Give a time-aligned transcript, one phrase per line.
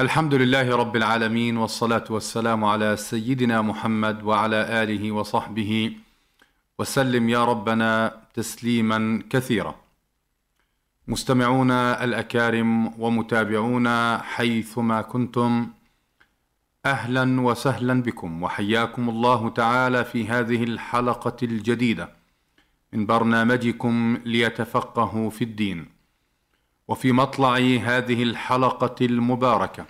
[0.00, 5.96] الحمد لله رب العالمين والصلاة والسلام على سيدنا محمد وعلى آله وصحبه
[6.78, 9.74] وسلم يا ربنا تسليما كثيرا.
[11.08, 15.68] مستمعونا الأكارم ومتابعونا حيثما كنتم
[16.86, 22.08] أهلا وسهلا بكم وحياكم الله تعالى في هذه الحلقة الجديدة
[22.92, 25.93] من برنامجكم ليتفقهوا في الدين.
[26.88, 29.86] وفي مطلع هذه الحلقة المباركة.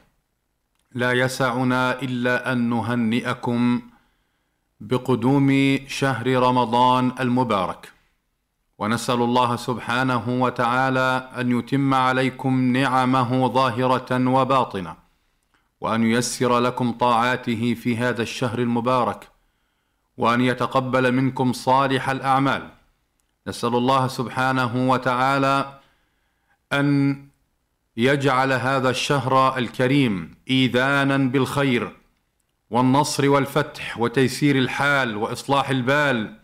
[0.92, 3.82] لا يسعنا إلا أن نهنئكم
[4.80, 7.92] بقدوم شهر رمضان المبارك.
[8.78, 14.96] ونسأل الله سبحانه وتعالى أن يتم عليكم نعمه ظاهرة وباطنة
[15.80, 19.28] وأن ييسر لكم طاعاته في هذا الشهر المبارك
[20.16, 22.68] وأن يتقبل منكم صالح الأعمال.
[23.46, 25.78] نسأل الله سبحانه وتعالى
[26.80, 27.16] أن
[27.96, 31.96] يجعل هذا الشهر الكريم إيذانا بالخير
[32.70, 36.36] والنصر والفتح وتيسير الحال وإصلاح البال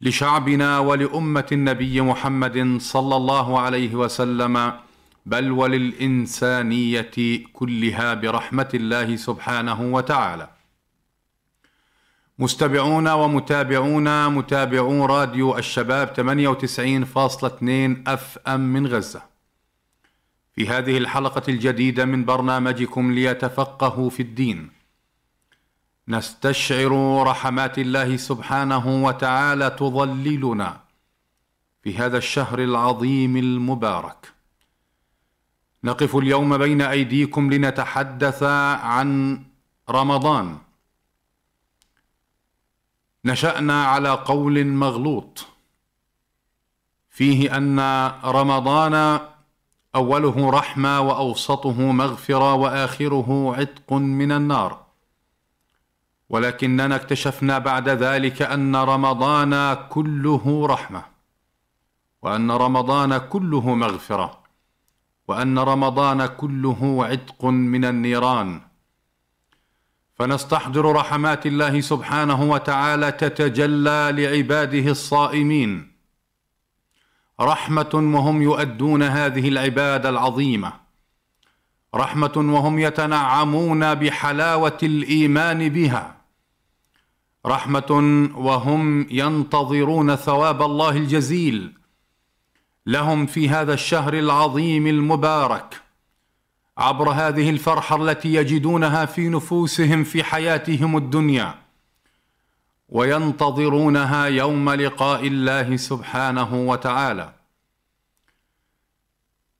[0.00, 4.72] لشعبنا ولأمة النبي محمد صلى الله عليه وسلم
[5.26, 10.48] بل وللإنسانية كلها برحمة الله سبحانه وتعالى.
[12.38, 19.33] مستمعون ومتابعون متابعون راديو الشباب 98.2 أف أم من غزة.
[20.56, 24.70] في هذه الحلقة الجديدة من برنامجكم ليتفقهوا في الدين.
[26.08, 30.80] نستشعر رحمات الله سبحانه وتعالى تظللنا
[31.82, 34.32] في هذا الشهر العظيم المبارك.
[35.84, 39.40] نقف اليوم بين أيديكم لنتحدث عن
[39.90, 40.58] رمضان.
[43.24, 45.46] نشأنا على قول مغلوط
[47.10, 47.80] فيه أن
[48.24, 49.20] رمضان
[49.96, 54.84] أوله رحمة وأوسطه مغفرة وآخره عتق من النار.
[56.28, 61.04] ولكننا اكتشفنا بعد ذلك أن رمضان كله رحمة
[62.22, 64.38] وأن رمضان كله مغفرة
[65.28, 68.60] وأن رمضان كله عتق من النيران.
[70.14, 75.93] فنستحضر رحمات الله سبحانه وتعالى تتجلى لعباده الصائمين.
[77.40, 80.72] رحمة وهم يؤدون هذه العبادة العظيمة.
[81.94, 86.16] رحمة وهم يتنعمون بحلاوة الإيمان بها.
[87.46, 87.90] رحمة
[88.34, 91.72] وهم ينتظرون ثواب الله الجزيل.
[92.86, 95.80] لهم في هذا الشهر العظيم المبارك.
[96.78, 101.63] عبر هذه الفرحة التي يجدونها في نفوسهم في حياتهم الدنيا.
[102.88, 107.34] وينتظرونها يوم لقاء الله سبحانه وتعالى.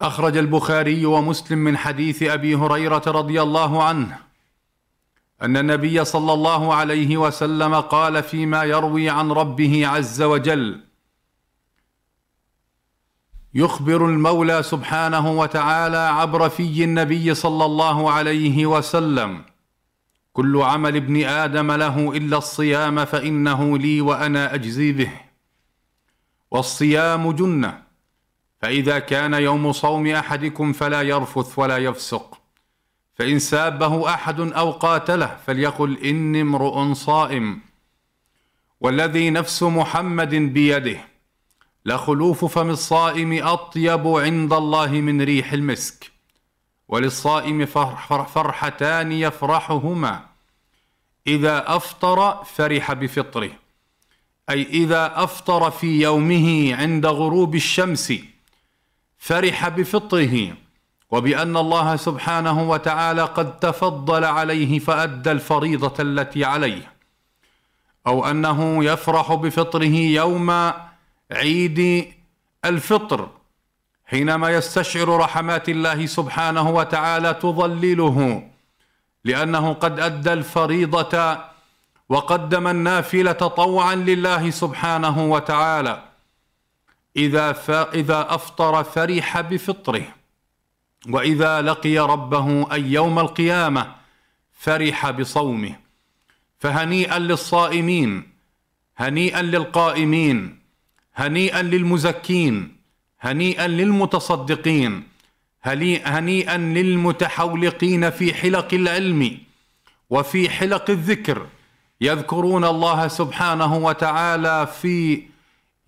[0.03, 4.19] أخرج البخاري ومسلم من حديث أبي هريرة رضي الله عنه
[5.43, 10.81] أن النبي صلى الله عليه وسلم قال فيما يروي عن ربه عز وجل
[13.55, 19.45] يخبر المولى سبحانه وتعالى عبر في النبي صلى الله عليه وسلم
[20.35, 25.11] كل عمل ابن آدم له إلا الصيام فإنه لي وأنا أجزي به.
[26.51, 27.83] والصيام جنة
[28.61, 32.41] فإذا كان يوم صوم أحدكم فلا يرفث ولا يفسق.
[33.15, 37.61] فإن سابه أحد أو قاتله فليقل إني امرؤ صائم.
[38.81, 41.01] والذي نفس محمد بيده
[41.87, 46.11] لخلوف فم الصائم أطيب عند الله من ريح المسك.
[46.89, 47.67] وللصائم
[48.35, 50.34] فرحتان يفرحهما.
[51.27, 53.51] إذا أفطر فرح بفطره.
[54.51, 58.13] أي إذا أفطر في يومه عند غروب الشمس
[59.19, 60.57] فرح بفطره.
[61.11, 66.93] وبأن الله سبحانه وتعالى قد تفضل عليه فأدى الفريضة التي عليه.
[68.07, 70.73] أو أنه يفرح بفطره يوم
[71.31, 72.13] عيد
[72.65, 73.29] الفطر
[74.07, 78.49] حينما يستشعر رحمات الله سبحانه وتعالى تظلله.
[79.25, 81.39] لأنه قد أدى الفريضة
[82.09, 86.03] وقدم النافلة طوعا لله سبحانه وتعالى.
[87.17, 87.57] إذا
[87.95, 90.07] إذا أفطر فرح بفطره
[91.09, 93.95] وإذا لقي ربه أي يوم القيامة
[94.53, 95.77] فرح بصومه.
[96.59, 98.29] فهنيئا للصائمين
[98.97, 100.59] هنيئا للقائمين
[101.15, 102.77] هنيئا للمزكين
[103.21, 105.14] هنيئا للمتصدقين.
[105.65, 109.39] هنيئا للمتحولقين في حلق العلم
[110.11, 111.47] وفي حلق الذكر.
[112.01, 115.23] يذكرون الله سبحانه وتعالى في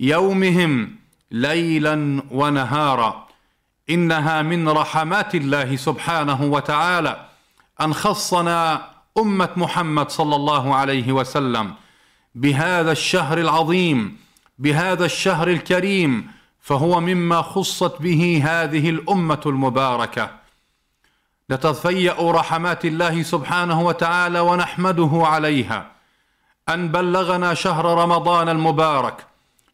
[0.01, 0.97] يومهم
[1.31, 3.27] ليلا ونهارا.
[3.91, 7.27] إنها من رحمات الله سبحانه وتعالى.
[7.81, 11.75] أن خصنا أمة محمد صلى الله عليه وسلم
[12.35, 14.17] بهذا الشهر العظيم
[14.59, 16.36] بهذا الشهر الكريم
[16.67, 20.31] فهو مما خصت به هذه الأمة المباركة.
[21.51, 25.87] نتفيا رحمات الله سبحانه وتعالى ونحمده عليها.
[26.69, 29.27] أن بلغنا شهر رمضان المبارك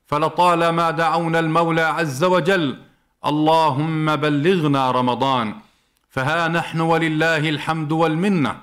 [0.06, 2.78] فلطالما دعونا المولى عز وجل
[3.26, 5.54] اللهم بلغنا رمضان.
[6.10, 8.56] فها نحن ولله الحمد والمنة.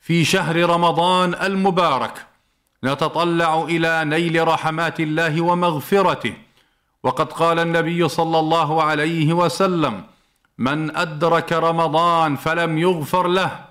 [0.00, 2.26] في شهر رمضان المبارك
[2.84, 6.47] نتطلع إلى نيل رحمات الله ومغفرته.
[7.02, 10.04] وقد قال النبي صلى الله عليه وسلم
[10.58, 13.64] من أدرك رمضان فلم يغفر له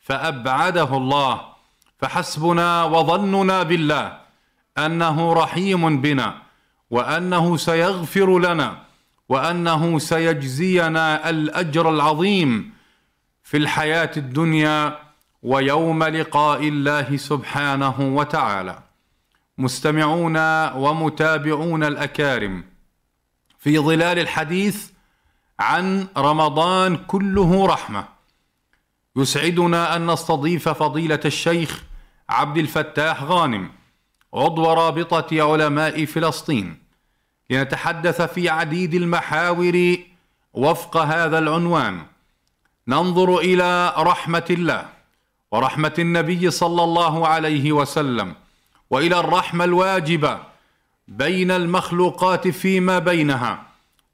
[0.00, 1.40] فأبعده الله
[1.98, 4.18] فحسبنا وظننا بالله
[4.78, 6.34] أنه رحيم بنا
[6.90, 8.78] وأنه سيغفر لنا
[9.28, 12.72] وأنه سيجزينا الأجر العظيم
[13.42, 14.98] في الحياة الدنيا
[15.42, 18.78] ويوم لقاء الله سبحانه وتعالى.
[19.58, 20.36] مستمعون
[20.68, 22.64] ومتابعون الأكارم
[23.68, 24.86] في ظلال الحديث
[25.60, 28.04] عن رمضان كله رحمة.
[29.16, 31.82] يسعدنا أن نستضيف فضيلة الشيخ
[32.28, 33.70] عبد الفتاح غانم
[34.34, 36.78] عضو رابطة علماء فلسطين
[37.50, 39.96] لنتحدث في عديد المحاور
[40.52, 42.02] وفق هذا العنوان.
[42.88, 44.88] ننظر إلى رحمة الله
[45.52, 48.34] ورحمة النبي صلى الله عليه وسلم
[48.90, 50.38] وإلى الرحمة الواجبة
[51.08, 53.62] بين المخلوقات فيما بينها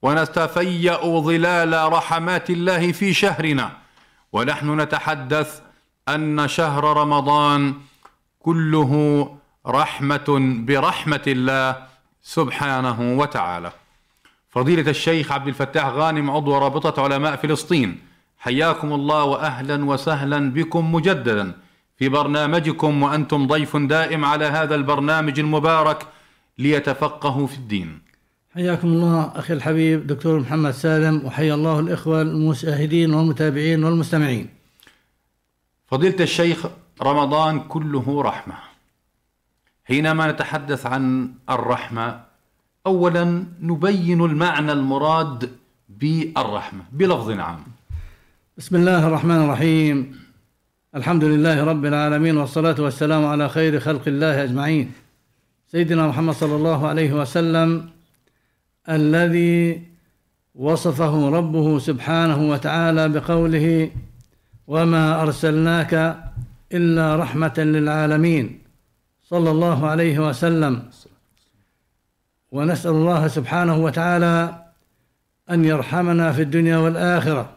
[0.03, 3.71] ونتفيأ ظلال رحمات الله في شهرنا.
[4.33, 5.61] ونحن نتحدث
[6.09, 7.75] أن شهر رمضان
[8.39, 8.93] كله
[9.67, 10.25] رحمة
[10.67, 11.87] برحمة الله
[12.23, 13.73] سبحانه وتعالى.
[14.51, 17.99] فضيلة الشيخ عبد الفتاح غانم عضو رابطة علماء فلسطين
[18.39, 21.53] حياكم الله واهلا وسهلا بكم مجددا
[21.99, 26.07] في برنامجكم وأنتم ضيف دائم على هذا البرنامج المبارك
[26.59, 27.99] ليتفقهوا في الدين.
[28.55, 34.49] حياكم الله أخي الحبيب دكتور محمد سالم وحيا الله الإخوة المشاهدين والمتابعين والمستمعين.
[35.87, 36.67] فضيلة الشيخ
[37.03, 38.55] رمضان كله رحمة.
[39.85, 42.21] حينما نتحدث عن الرحمة
[42.87, 45.51] اولا نبين المعنى المراد
[45.89, 47.65] بالرحمة بلفظ عام.
[48.59, 50.25] بسم الله الرحمن الرحيم
[50.95, 54.93] الحمد لله رب العالمين والصلاة والسلام على خير خلق الله أجمعين
[55.75, 57.91] سيدنا محمد صلى الله عليه وسلم
[58.89, 59.83] الذي
[60.55, 63.91] وصفه ربه سبحانه وتعالى بقوله
[64.67, 66.23] وما أرسلناك
[66.73, 68.59] إلا رحمة للعالمين
[69.23, 70.83] صلى الله عليه وسلم.
[72.53, 74.65] ونسأل الله سبحانه وتعالى
[75.51, 77.51] أن يرحمنا في الدنيا والآخرة.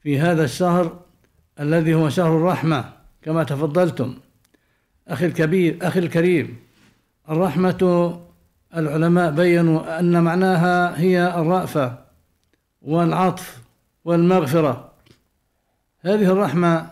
[0.00, 1.00] في هذا الشهر
[1.60, 2.84] الذي هو شهر الرحمة
[3.22, 4.14] كما تفضلتم.
[5.08, 6.64] أخي الكبير أخي الكريم.
[7.30, 8.20] الرحمة
[8.76, 11.98] العلماء بينوا أن معناها هي الرأفة
[12.82, 13.58] والعطف
[14.04, 14.90] والمغفرة.
[16.00, 16.86] هذه الرحمة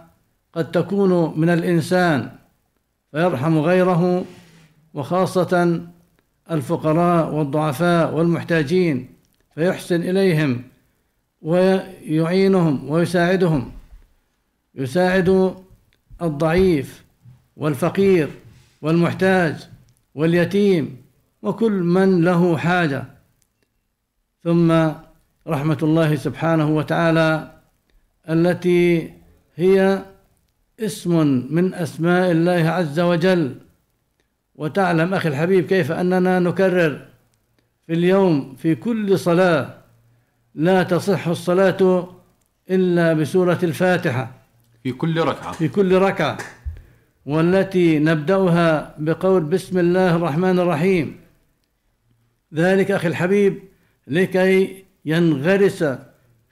[0.52, 2.30] قد تكون من الإنسان
[3.10, 4.24] فيرحم غيره
[4.94, 5.80] وخاصة
[6.50, 9.08] الفقراء والضعفاء والمحتاجين
[9.54, 10.62] فيحسن إليهم
[11.42, 13.72] ويعينهم ويساعدهم.
[14.74, 15.54] يساعد
[16.22, 17.04] الضعيف
[17.56, 18.28] والفقير
[18.82, 19.71] والمحتاج
[20.14, 21.02] واليتيم
[21.42, 23.04] وكل من له حاجة.
[24.44, 24.90] ثم
[25.48, 27.52] رحمة الله سبحانه وتعالى
[28.28, 29.12] التي
[29.56, 30.02] هي
[30.80, 33.54] اسم من أسماء الله عز وجل.
[34.54, 37.08] وتعلم أخي الحبيب كيف أننا نكرر
[37.86, 39.74] في اليوم في كل صلاة
[40.54, 42.08] لا تصح الصلاة
[42.70, 44.30] إلا بسورة الفاتحة.
[44.82, 45.52] في كل ركعة.
[45.52, 46.38] في كل ركعة.
[47.26, 51.20] والتي نبدأها بقول بسم الله الرحمن الرحيم.
[52.54, 53.58] ذلك أخي الحبيب
[54.06, 55.84] لكي ينغرس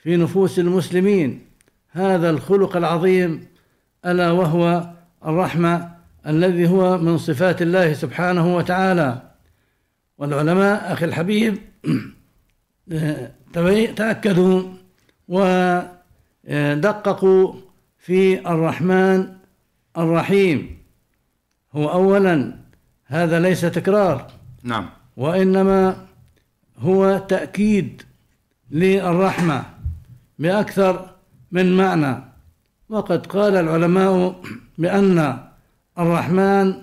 [0.03, 1.47] في نفوس المسلمين
[1.91, 3.47] هذا الخلق العظيم
[4.07, 4.91] ألا وهو
[5.27, 5.91] الرحمة
[6.27, 9.23] الذي هو من صفات الله سبحانه وتعالى.
[10.19, 11.59] والعلماء أخي الحبيب
[13.97, 14.63] تأكدوا
[16.49, 17.55] ودققوا
[17.99, 19.40] في الرحمن
[19.99, 20.79] الرحيم.
[21.73, 22.55] هو أولا
[23.07, 24.27] هذا ليس تكرار.
[24.63, 24.89] نعم.
[25.17, 26.07] وإنما
[26.79, 28.03] هو تأكيد
[28.71, 29.63] للرحمة
[30.39, 31.11] بأكثر
[31.53, 32.25] من معنى.
[32.89, 34.41] وقد قال العلماء
[34.79, 35.39] بأن
[35.99, 36.75] الرحمن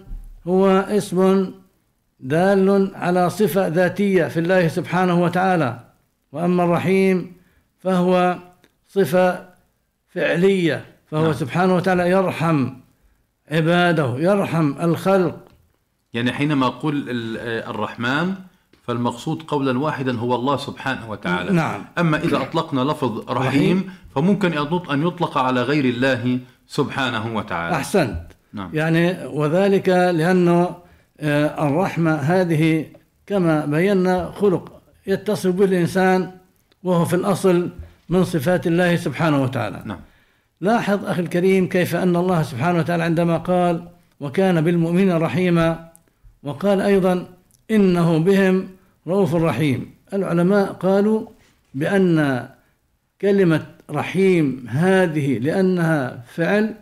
[0.48, 1.52] هو اسم
[2.20, 5.80] دال على صفة ذاتية في الله سبحانه وتعالى.
[6.32, 7.34] وأما الرحيم
[7.80, 8.38] فهو
[8.88, 9.50] صفة
[10.08, 11.34] فعلية فهو نعم.
[11.34, 12.70] سبحانه وتعالى يرحم.
[13.52, 15.38] عباده يرحم الخلق
[16.14, 17.06] يعني حينما أقول
[17.70, 18.34] الرحمن
[18.88, 21.86] فالمقصود قولا واحدا هو الله سبحانه وتعالى نعم.
[21.98, 24.54] أما إذا أطلقنا لفظ رحيم فممكن
[24.92, 28.22] أن يطلق على غير الله سبحانه وتعالى أحسنت
[28.54, 28.70] نعم.
[28.74, 30.76] يعني وذلك لأنه
[31.20, 32.86] آه، الرحمة هذه
[33.28, 36.32] كما بينا خلق يتصل به الإنسان
[36.84, 37.70] وهو في الأصل
[38.10, 40.00] من صفات الله سبحانه وتعالى نعم.
[40.62, 43.88] لاحظ أخي الكريم كيف أن الله سبحانه وتعالى عندما قال
[44.20, 45.90] وكان بالمؤمنين رحيما
[46.44, 47.26] وقال أيضا
[47.72, 48.68] إنه بهم
[49.08, 49.92] رؤوف رحيم.
[50.14, 51.26] العلماء قالوا
[51.74, 52.48] بأن
[53.22, 56.74] كلمة رحيم هذه لأنها فعل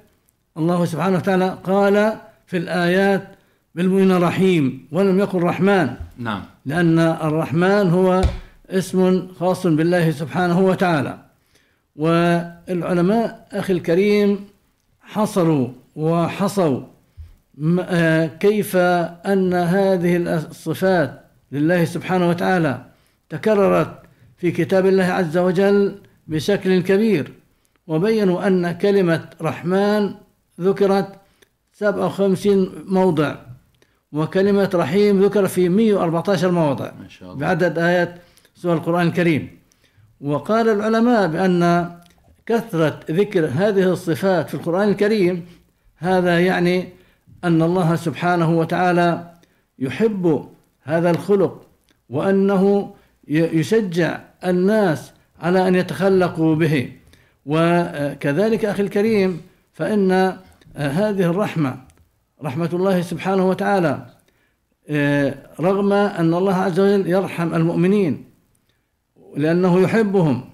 [0.58, 2.17] الله سبحانه وتعالى قال
[2.48, 3.27] في الآيات
[3.75, 5.89] بالمؤمن رحيم ولم يقل رحمن.
[6.17, 6.44] نعم.
[6.65, 8.22] لأن الرحمن هو
[8.70, 11.25] اسم خاص بالله سبحانه وتعالى.
[11.96, 14.48] والعلماء أخي الكريم
[15.02, 16.82] حصروا وحصوا
[17.80, 21.22] آه، كيف أن هذه الصفات
[21.52, 22.86] لله سبحانه وتعالى
[23.30, 24.00] تكررت
[24.38, 25.96] في كتاب الله عز وجل
[26.28, 27.34] بشكل كبير
[27.88, 30.14] وبينوا أن كلمة رحمن
[30.62, 31.08] ذكرت
[31.74, 33.36] 57 موضع
[34.12, 37.40] وكلمة رحيم ذكر في 114 موضع ما شاء الله.
[37.40, 38.16] بعدد آيات
[38.56, 39.60] سورة القرآن الكريم
[40.22, 41.91] وقال العلماء بأن
[42.45, 45.45] كثرة ذكر هذه الصفات في القرآن الكريم
[45.98, 46.89] هذا يعني
[47.43, 49.31] أن الله سبحانه وتعالى
[49.79, 50.50] يحب
[50.84, 51.67] هذا الخلق
[52.10, 52.93] وأنه
[53.27, 56.91] يشجع الناس على أن يتخلقوا به.
[57.45, 59.41] وكذلك أخي الكريم
[59.74, 60.38] فإن
[60.75, 61.77] هذه الرحمة
[62.43, 64.05] رحمة الله سبحانه وتعالى
[65.60, 68.24] رغم أن الله عز وجل يرحم المؤمنين
[69.38, 70.50] لأنه يحبهم.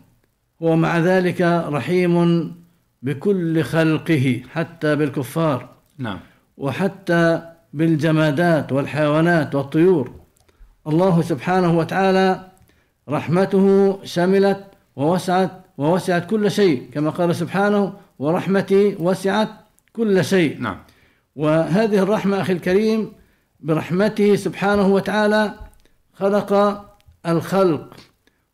[0.59, 1.41] ومع ذلك
[1.75, 2.15] رحيم
[3.01, 5.69] بكل خلقه حتى بالكفار.
[5.97, 6.19] نعم.
[6.57, 7.41] وحتى
[7.73, 10.11] بالجمادات والحيوانات والطيور.
[10.87, 12.47] الله سبحانه وتعالى
[13.09, 14.63] رحمته شملت
[14.95, 19.49] ووسعت ووسعت كل شيء كما قال سبحانه ورحمتي وسعت
[19.93, 20.61] كل شيء.
[20.61, 20.77] نعم.
[21.35, 23.11] وهذه الرحمة أخي الكريم
[23.59, 25.53] برحمته سبحانه وتعالى
[26.13, 26.81] خلق
[27.25, 27.93] الخلق.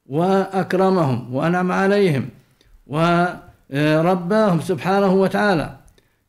[0.07, 2.29] وأكرمهم وأنعم عليهم
[2.87, 5.77] ورباهم سبحانه وتعالى.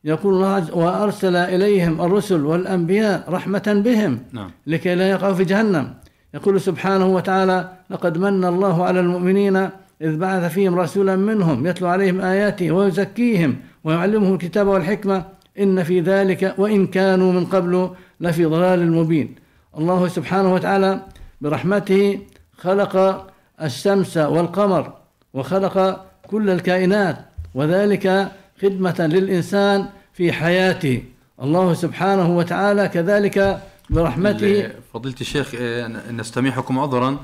[0.05, 4.51] يقول الله وأرسل إليهم الرسل والأنبياء رحمة بهم نعم.
[4.67, 5.95] لكي لا يقعوا في جهنم.
[6.35, 9.57] يقول سبحانه وتعالى لقد من الله على المؤمنين
[10.03, 15.25] إذ بعث فيهم رسولا منهم يتلو عليهم آياته ويزكيهم ويعلمهم الكتاب والحكمة.
[15.59, 19.35] إن في ذلك وإن كانوا من قبل لفي ضلال مبين.
[19.79, 21.01] الله سبحانه وتعالى
[21.41, 22.19] برحمته
[22.59, 23.27] خلق
[23.63, 24.93] الشمس والقمر
[25.35, 27.19] وخلق كل الكائنات
[27.55, 31.03] وذلك خدمة للإنسان في حياته.
[31.43, 34.71] الله سبحانه وتعالى كذلك برحمته.
[34.95, 37.11] فضيلة الشيخ آه، نستميحكم عذرا.
[37.11, 37.17] آه،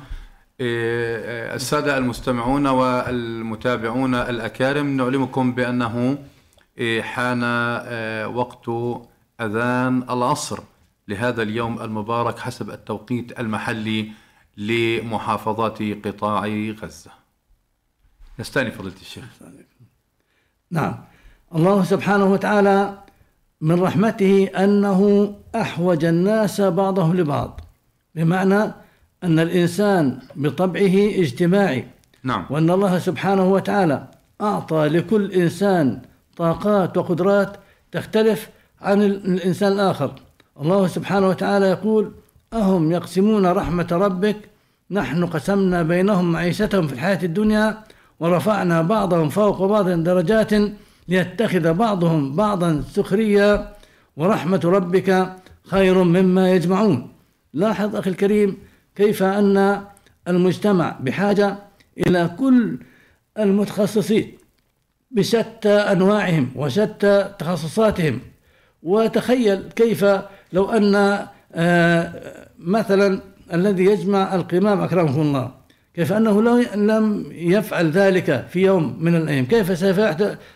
[0.61, 6.19] آه، السادة المستمعون والمتابعون الأكارم نعلمكم بأنه
[7.01, 7.43] حان
[8.35, 8.69] وقت
[9.41, 10.61] أذان العصر.
[11.09, 14.13] لهذا اليوم المبارك حسب التوقيت المحلي
[14.57, 16.47] لمحافظات قطاع
[16.83, 17.11] غزة.
[18.39, 19.25] نستاني فضيلة الشيخ.
[20.71, 21.05] نعم.
[21.55, 22.99] الله سبحانه وتعالى
[23.61, 27.61] من رحمته أنه أحوج الناس بعضهم لبعض
[28.15, 28.63] بمعنى
[29.25, 31.89] أن الإنسان بطبعه اجتماعي
[32.23, 32.47] نعم.
[32.51, 34.09] وأن الله سبحانه وتعالى
[34.41, 36.03] أعطى لكل إنسان
[36.37, 37.57] طاقات وقدرات
[37.93, 40.15] تختلف عن الإنسان الآخر.
[40.61, 42.13] الله سبحانه وتعالى يقول
[42.55, 44.37] أهم يقسمون رحمة ربك.
[44.91, 47.79] نحن قسمنا بينهم معيشتهم في الحياة الدنيا
[48.21, 50.51] ورفعنا بعضهم فوق بعض درجات
[51.09, 53.75] ليتخذ بعضهم بعضا سخريا
[54.17, 57.13] ورحمة ربك خير مما يجمعون.
[57.55, 58.57] لاحظ أخي الكريم
[58.97, 59.85] كيف أن
[60.29, 61.59] المجتمع بحاجة
[61.99, 62.79] إلى كل
[63.39, 64.39] المتخصصين
[65.11, 68.21] بشتى أنواعهم وشتى تخصصاتهم.
[68.83, 70.05] وتخيل كيف
[70.53, 70.95] لو أن
[71.57, 73.21] آه، مثلا
[73.53, 75.51] الذي يجمع القمام أكرمه الله.
[75.95, 76.43] كيف أنه
[76.75, 79.79] لم يفعل ذلك في يوم من الأيام كيف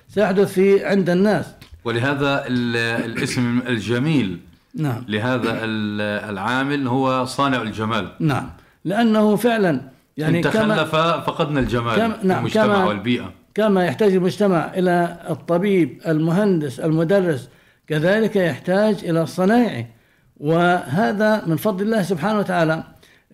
[0.09, 1.47] سيحدث في عند الناس؟
[1.85, 4.38] ولهذا الاسم الجميل
[4.75, 5.05] نعم.
[5.09, 5.59] لهذا
[6.31, 8.09] العامل هو صانع الجمال.
[8.21, 8.50] نعم.
[8.85, 9.81] لأنه فعلا
[10.17, 13.33] يعني إن تخلف فقدنا الجمال كما نعم المجتمع كما والبيئة.
[13.55, 17.49] كما يحتاج المجتمع إلى الطبيب المهندس المدرس
[17.87, 19.87] كذلك يحتاج إلى الصنايعي
[20.40, 22.83] وهذا من فضل الله سبحانه وتعالى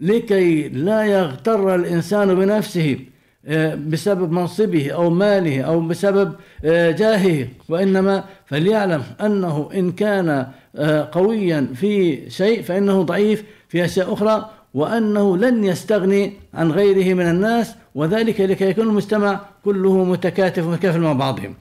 [0.00, 2.98] لكي لا يغتر الإنسان بنفسه
[3.46, 6.34] آه، بسبب منصبه أو ماله أو بسبب
[6.64, 7.48] آه، جاهه.
[7.68, 10.46] وإنما فليعلم أنه إن كان
[10.76, 17.30] آه، قويا في شيء فإنه ضعيف في أشياء أخرى وأنه لن يستغني عن غيره من
[17.30, 21.54] الناس وذلك لكي يكون المجتمع كله متكاتف ومتكافل مع بعضهم.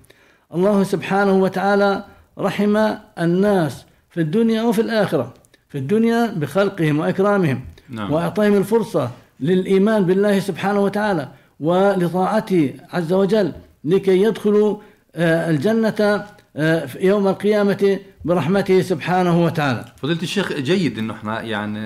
[0.54, 2.04] الله سبحانه وتعالى
[2.40, 2.78] رحم
[3.20, 5.34] الناس في الدنيا وفي الآخرة
[5.70, 8.12] في الدنيا بخلقهم وإكرامهم نعم.
[8.12, 11.30] وإعطائهم الفرصة للإيمان بالله سبحانه وتعالى
[11.60, 13.54] ولطاعته عز وجل
[13.84, 14.78] لكي يدخلوا
[15.16, 21.80] آه، الجنة آه، يوم القيامة برحمته سبحانه وتعالى فضيلة الشيخ جيد أنه إحنا يعني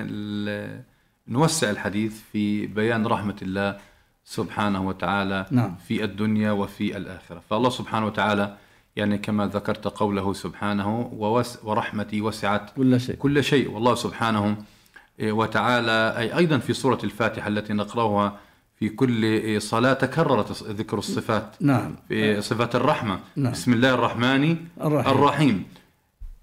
[1.27, 3.77] نوسع الحديث في بيان رحمة الله
[4.25, 5.75] سبحانه وتعالى نعم.
[5.87, 8.57] في الدنيا وفي الآخرة فالله سبحانه وتعالى
[8.97, 13.15] يعني كما ذكرت قوله سبحانه ووس ورحمتي وسعت كل شيء.
[13.15, 13.71] كل شيء.
[13.71, 14.57] والله سبحانه
[15.21, 18.39] وتعالى أي أيضا في سورة الفاتحة التي نقرأها
[18.79, 21.55] في كل صلاة تكررت ذكر الصفات.
[21.61, 21.95] نعم.
[22.07, 23.19] في صفات الرحمة.
[23.35, 23.51] نعم.
[23.51, 25.63] بسم الله الرحمن الرحيم, الرحيم.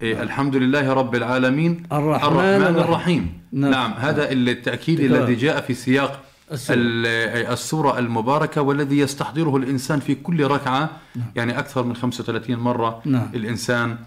[0.01, 0.21] نعم.
[0.21, 1.83] الحمد لله رب العالمين.
[1.91, 3.41] الرحمن, الرحمن الرحيم.
[3.51, 3.91] نعم, نعم.
[3.91, 7.99] هذا التأكيد الذي جاء في سياق السورة.
[7.99, 11.25] المباركة والذي يستحضره الإنسان في كل ركعة نعم.
[11.35, 13.29] يعني أكثر من 35 مرة نعم.
[13.33, 13.97] الإنسان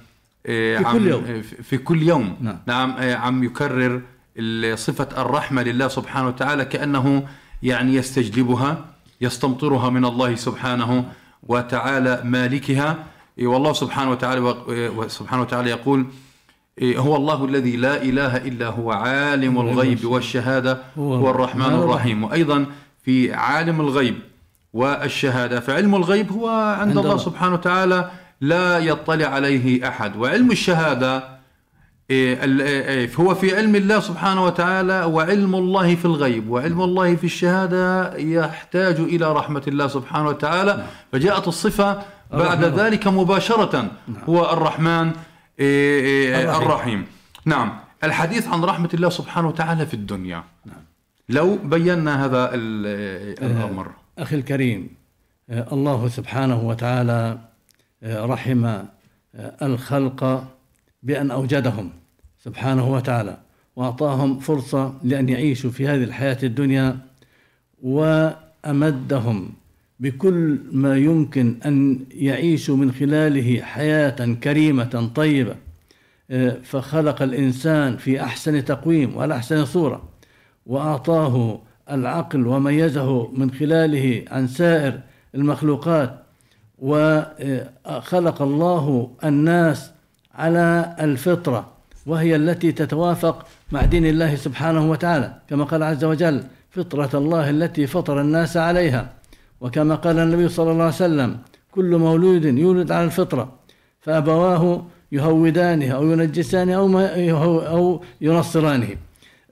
[0.45, 2.37] في عم كل يوم في كل يوم.
[2.41, 4.03] نعم, نعم عم يكرر
[4.75, 7.27] صفة الرحمة لله سبحانه وتعالى كأنه
[7.63, 8.85] يعني يستجلبها
[9.21, 11.05] يستمطرها من الله سبحانه
[11.43, 13.05] وتعالى مالكها.
[13.39, 14.55] والله سبحانه وتعالى
[15.09, 16.07] سبحانه وتعالى يقول
[16.83, 22.25] هو الله الذي لا إله إلا هو عالم الغيب والشهادة هو الرحمن الرحيم.
[22.25, 22.67] وأيضا
[23.03, 24.15] في عالم الغيب
[24.73, 25.61] والشهادة.
[25.61, 26.49] فعلم الغيب هو
[26.81, 28.11] عند الله سبحانه وتعالى
[28.41, 30.17] لا يطلع عليه أحد.
[30.17, 31.39] وعلم الشهادة
[32.11, 36.51] إيه، إيه، إيه، هو في علم الله سبحانه وتعالى وعلم الله في الغيب.
[36.51, 40.77] وعلم الله في الشهادة يحتاج إلى رحمة الله سبحانه وتعالى.
[40.77, 40.87] نعم.
[41.13, 41.99] فجاءت الصفة
[42.33, 43.77] بعد ذلك مباشرة.
[43.77, 43.91] نعم.
[44.29, 45.13] هو الرحمن.
[45.61, 47.07] الرحيم.
[47.45, 47.79] نعم.
[48.05, 50.45] الحديث عن رحمة الله سبحانه وتعالى في الدنيا.
[50.65, 50.83] نعم.
[51.29, 53.93] لو بينا هذا الأمر.
[54.19, 54.89] أخي الكريم
[55.51, 57.39] الله سبحانه وتعالى
[58.05, 58.83] رحم
[59.63, 60.45] الخلق
[61.03, 61.91] بأن أوجدهم
[62.45, 63.37] سبحانه وتعالى
[63.77, 66.99] وأعطاهم فرصة لأن يعيشوا في هذه الحياة الدنيا
[67.83, 69.53] وأمدهم
[70.01, 75.55] بكل ما يمكن أن يعيشوا من خلاله حياة كريمة طيبة
[76.65, 80.03] فخلق الإنسان في أحسن تقويم وعلى أحسن صورة
[80.67, 85.01] وأعطاه العقل وميزه من خلاله عن سائر
[85.35, 86.23] المخلوقات
[86.79, 89.91] وخلق الله الناس
[90.35, 91.69] على الفطرة
[92.07, 97.87] وهي التي تتوافق مع دين الله سبحانه وتعالى كما قال عز وجل فطرة الله التي
[97.87, 99.18] فطر الناس عليها
[99.61, 101.39] وكما قال النبي صلى الله عليه وسلم
[101.71, 103.53] كل مولود يولد على الفطرة
[104.01, 108.89] فأبواه يهودانه أو ينجسانه أو أو ينصرانه.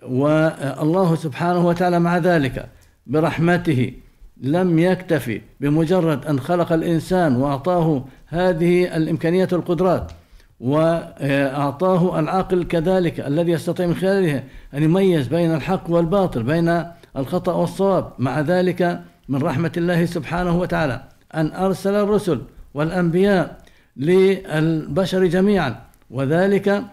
[0.02, 2.66] والله سبحانه وتعالى مع ذلك
[3.06, 3.92] برحمته
[4.40, 10.12] لم يكتفي بمجرد أن خلق الإنسان وأعطاه هذه الإمكانيات والقدرات
[10.60, 14.42] وأعطاه العقل كذلك الذي يستطيع من خلاله
[14.74, 16.84] أن يميز بين الحق والباطل بين
[17.16, 18.12] الخطأ والصواب.
[18.18, 21.02] مع ذلك من رحمة الله سبحانه وتعالى
[21.34, 22.40] أن أرسل الرسل
[22.74, 23.58] والأنبياء
[23.96, 25.76] للبشر جميعا
[26.10, 26.84] وذلك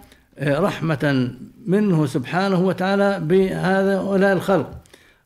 [0.42, 1.32] رحمة
[1.66, 4.72] منه سبحانه وتعالى بهؤلاء الخلق.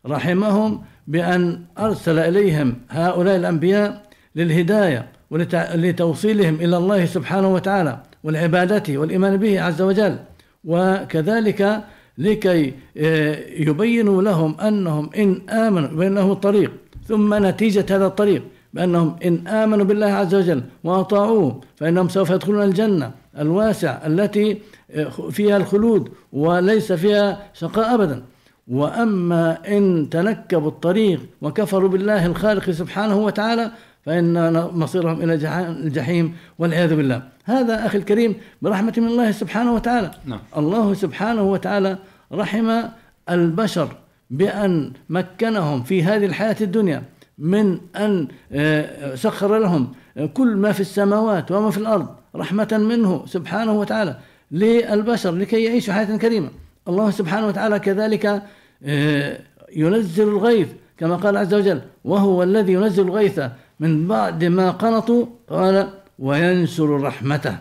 [0.06, 4.04] رحمهم بأن أرسل إليهم هؤلاء الأنبياء
[4.36, 10.17] للهداية ولتوصيلهم إلى الله سبحانه وتعالى والعبادة والإيمان به عز وجل.
[10.65, 11.84] وكذلك
[12.17, 16.72] لكي آه، يبينوا لهم أنهم إن آمنوا بأنه الطريق
[17.08, 18.43] ثم نتيجة هذا الطريق
[18.74, 24.58] بأنهم إن آمنوا بالله عز وجل وأطاعوه فإنهم سوف يدخلون الجنة الواسع التي
[24.91, 28.24] آه، فيها الخلود وليس فيها شقاء أبدا.
[28.67, 33.72] وأما إن تنكبوا الطريق وكفروا بالله الخالق سبحانه وتعالى
[34.06, 35.34] فإن مصيرهم إلى
[35.70, 37.24] الجحيم والعياذ بالله.
[37.46, 40.12] هذا أخي الكريم برحمة من الله سبحانه وتعالى.
[40.26, 40.39] نعم.
[40.58, 41.98] الله سبحانه وتعالى
[42.34, 42.82] رحم
[43.30, 43.96] البشر.
[44.30, 47.04] بأن مكنهم في هذه الحياة الدنيا
[47.38, 49.92] من أن آه، سخر لهم
[50.34, 54.18] كل ما في السماوات وما في الأرض رحمة منه سبحانه وتعالى
[54.52, 56.50] للبشر لكي يعيشوا حياة كريمة.
[56.88, 58.44] الله سبحانه وتعالى كذلك
[58.84, 59.40] آه،
[59.76, 63.42] ينزل الغيث كما قال عز وجل وهو الذي ينزل الغيث
[63.80, 67.58] من بعد ما قنطوا قال وينشر رحمته.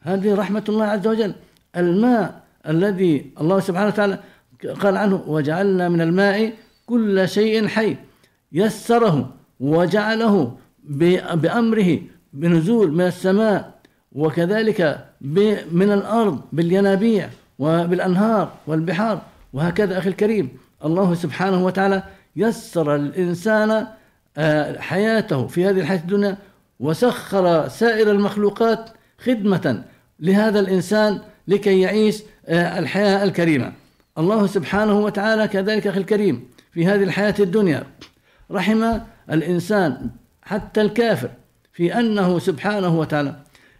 [0.00, 1.34] هذه رحمة الله عز وجل.
[1.76, 4.18] الماء الذي الله سبحانه وتعالى
[4.80, 6.52] قال عنه وجعلنا من الماء
[6.86, 7.96] كل شيء حي.
[8.52, 10.56] يسره وجعله
[11.34, 11.98] بأمره
[12.32, 13.78] بنزول من السماء
[14.12, 15.04] وكذلك
[15.72, 20.48] من الأرض بالينابيع وبالأنهار والبحار وهكذا أخي الكريم.
[20.84, 22.02] الله سبحانه وتعالى
[22.36, 23.86] يسر الإنسان
[24.36, 26.36] آه، حياته في هذه الحياة الدنيا
[26.80, 29.84] وسخر سائر المخلوقات خدمة
[30.20, 33.72] لهذا الإنسان لكي يعيش آه، الحياة الكريمة.
[34.18, 37.86] الله سبحانه وتعالى كذلك أخي الكريم في هذه الحياة الدنيا
[38.50, 38.98] رحم
[39.30, 40.10] الإنسان
[40.42, 41.30] حتى الكافر
[41.72, 43.34] في أنه سبحانه وتعالى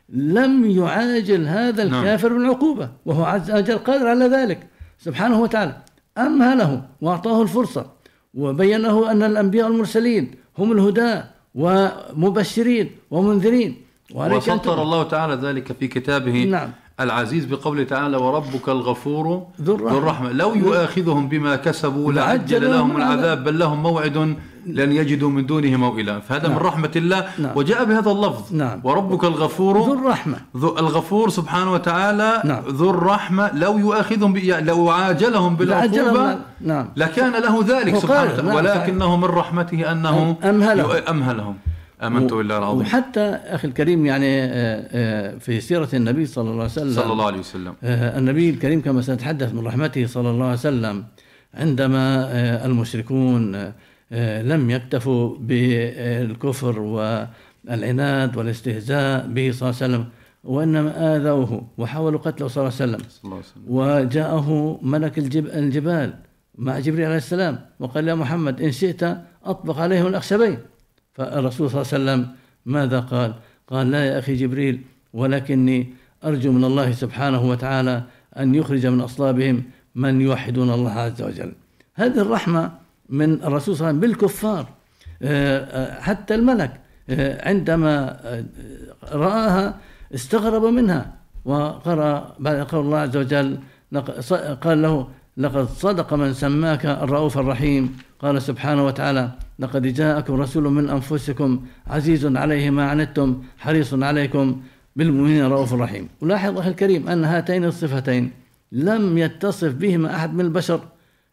[0.09, 1.95] لم يعاجل هذا نعم.
[1.95, 4.67] الكافر بالعقوبة وهو عز وجل قادر على ذلك
[4.99, 5.77] سبحانه وتعالى
[6.19, 7.87] أمهله وأعطاه الفرصة
[8.35, 11.25] وبين له أن الأنبياء المرسلين هم الهداة
[11.55, 13.77] ومبشرين ومنذرين
[14.15, 16.71] وسطر الله تعالى ذلك في كتابه نعم.
[17.01, 23.45] العزيز بقوله تعالى وربك الغفور ذو الرحمة, الرحمة لو يؤاخذهم بما كسبوا لعجل لهم العذاب
[23.45, 26.57] بل لهم موعد لن يجدوا من دونه موئلا فهذا نعم.
[26.57, 27.53] من رحمة الله نعم.
[27.57, 28.81] وجاء بهذا اللفظ نعم.
[28.85, 32.63] وربك الغفور ذو الرحمة ذو الغفور سبحانه وتعالى نعم.
[32.69, 36.89] ذو الرحمة لو يؤاخذهم لو عاجلهم بالعقوبة نعم.
[36.97, 38.57] لكان له ذلك سبحانه وتعالى نعم.
[38.57, 41.57] ولكنه من رحمته أنه أمهلهم, أمهلهم.
[42.03, 42.81] آمنت بالله العظيم.
[42.81, 44.49] وحتى أخي الكريم يعني آه،
[44.93, 47.75] آه، في سيرة النبي صلى الله عليه وسلم صلى الله عليه وسلم.
[47.85, 51.05] آه، النبي الكريم كما سنتحدث من رحمته صلى الله عليه وسلم
[51.55, 52.07] عندما
[52.67, 53.73] المشركون
[54.53, 60.05] لم يكتفوا بالكفر والعناد والاستهزاء به صلى الله عليه وسلم
[60.45, 63.03] وإنما آذوه وحاولوا قتله صلى الله عليه وسلم.
[63.69, 66.15] وجاءه ملك الجبال
[66.59, 69.03] مع جبريل عليه السلام وقال يا محمد إن شئت
[69.45, 70.59] أطبق عليهم الأخشبين.
[71.19, 72.35] فالرسول صلى الله عليه وسلم
[72.67, 73.35] ماذا قال؟
[73.69, 74.81] قال لا يا أخي جبريل
[75.13, 78.03] ولكني أرجو من الله سبحانه وتعالى
[78.39, 79.63] أن يخرج من أصلابهم
[79.95, 81.53] من يوحدون الله عز وجل.
[81.95, 82.73] هذه الرحمة
[83.09, 84.67] من الرسول صلى الله عليه وسلم بالكفار.
[85.23, 88.21] آه، آه، حتى الملك آه، عندما
[89.13, 89.79] رآها
[90.15, 93.59] استغرب منها وقرأ بعد قول الله عز وجل
[94.61, 97.97] قال له لقد صدق من سماك الرؤوف الرحيم.
[98.19, 104.63] قال سبحانه وتعالى لقد جاءكم رسول من أنفسكم عزيز عليه ما عنتم حريص عليكم
[104.97, 106.09] بالمؤمنين رؤوف رحيم.
[106.21, 108.31] ولاحظ أخي الكريم أن هاتين الصفتين
[108.73, 110.81] لم يتصف بهما أحد من البشر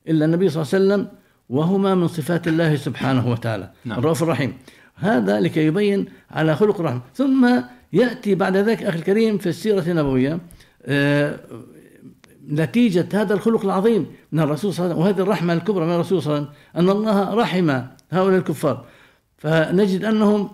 [0.08, 1.18] إلا النبي صلى الله عليه وسلم
[1.50, 3.72] وهما من صفات الله سبحانه وتعالى.
[3.86, 4.00] نعم.
[4.00, 4.54] الرؤوف الرحيم
[4.96, 7.62] هذا لكي يبين على خلق الرحمة ثم
[7.94, 10.40] يأتي بعد ذلك أخي الكريم في السيرة النبوية
[10.86, 11.40] آه،
[12.50, 16.22] نتيجة هذا الخلق العظيم من الرسول صلى الله عليه وسلم وهذه الرحمة الكبرى من الرسول
[16.22, 18.86] صلى الله عليه وسلم أن الله رحم هؤلاء الكفار.
[19.38, 20.50] فنجد أنهم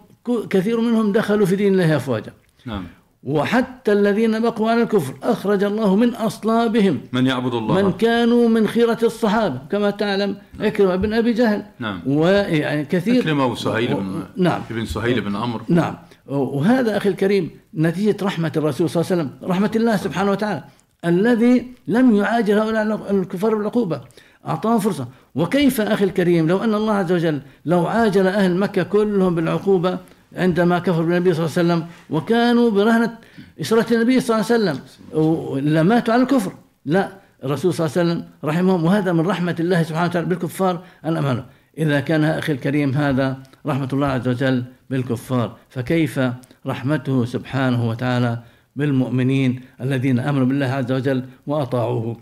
[0.49, 2.33] كثير منهم دخلوا في دين الله أفواجا
[2.65, 2.83] نعم.
[3.23, 7.01] وحتى الذين بقوا على الكفر أخرج الله من أصلابهم.
[7.11, 7.81] من يعبد الله.
[7.81, 10.67] من كانوا من خيرة الصحابة كما تعلم نعم.
[10.67, 11.65] إكرمة بن أبي جهل.
[11.79, 12.01] نعم.
[12.05, 13.21] ويعني كثير.
[13.21, 14.61] إكرمة وسهيل بن نعم.
[14.71, 15.95] ابن سهيل بن عمرو نعم.
[16.27, 20.63] وهذا أخي الكريم نتيجة رحمة الرسول صلى الله عليه وسلم رحمة الله سبحانه وتعالى
[21.05, 24.01] الذي لم يعاجل هؤلاء الكفار بالعقوبة
[24.47, 25.07] أعطاهم فرصة.
[25.35, 29.97] وكيف أخي الكريم؟ لو أن الله عز وجل لو عاجل أهل مكة كلهم بالعقوبة
[30.35, 33.17] عندما كفروا بالنبي صلى الله عليه وسلم وكانوا برهنة
[33.59, 34.79] إشارة النبي صلى الله عليه وسلم.
[35.69, 36.51] لماتوا على الكفر.
[36.85, 37.09] لا
[37.43, 41.45] الرسول صلى الله عليه وسلم رحمهم وهذا من رحمة الله سبحانه وتعالى بالكفار الأمانة.
[41.77, 46.19] إذا كان أخي الكريم هذا رحمة الله عز وجل بالكفار فكيف
[46.67, 48.39] رحمته سبحانه وتعالى
[48.75, 52.17] بالمؤمنين الذين آمنوا بالله عز وجل وأطاعوه.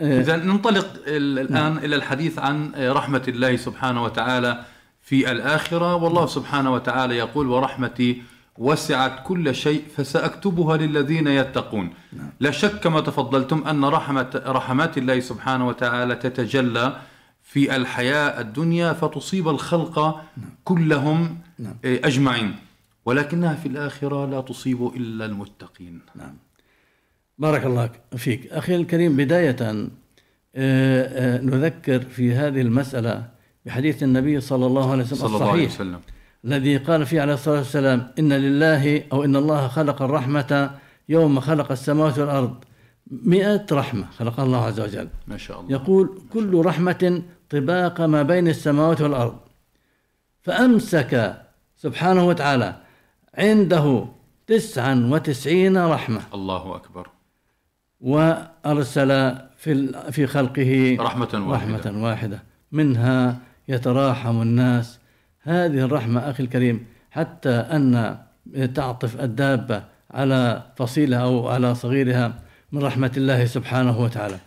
[0.00, 1.78] اذا ننطلق الآن نعم.
[1.78, 4.64] إلى الحديث عن رحمة الله سبحانه وتعالى
[5.02, 8.22] في الآخرة والله سبحانه وتعالى يقول ورحمتي
[8.58, 11.94] وسعت كل شيء فسأكتبها للذين يتقون.
[12.12, 12.30] نعم.
[12.40, 16.96] لا شك كما تفضلتم أن رحمه رحمات الله سبحانه وتعالى تتجلى
[17.42, 20.50] في الحياة الدنيا فتصيب الخلق نعم.
[20.64, 21.74] كلهم نعم.
[21.84, 22.56] أجمعين.
[23.06, 26.36] ولكنها في الآخرة لا تصيب إلا المتقين نعم
[27.38, 28.52] بارك الله فيك.
[28.52, 29.90] أخي الكريم بداية آه،
[30.56, 33.28] آه، نذكر في هذه المسألة
[33.66, 36.00] بحديث النبي صلى الله عليه وسلم صلى الله عليه وسلم.
[36.44, 40.70] الذي قال فيه عليه الصلاة والسلام إن لله أو إن الله خلق الرحمة
[41.08, 42.54] يوم خلق السماوات والأرض
[43.10, 45.08] مئة رحمة خلق الله عز وجل.
[45.26, 45.72] ما شاء الله.
[45.72, 49.36] يقول كل رحمة طباق ما بين السماوات والأرض.
[50.42, 51.36] فأمسك
[51.76, 52.76] سبحانه وتعالى
[53.34, 54.06] عنده
[54.46, 56.20] تسعا وتسعين رحمة.
[56.34, 57.13] الله أكبر.
[58.04, 61.76] وأرسل في في خلقه رحمة واحدة.
[61.76, 62.42] رحمة واحدة.
[62.72, 63.38] منها
[63.68, 64.98] يتراحم الناس.
[65.42, 68.16] هذه الرحمة أخي الكريم حتى أن
[68.74, 72.34] تعطف الدابة على فصيلها أو على صغيرها
[72.72, 74.38] من رحمة الله سبحانه وتعالى.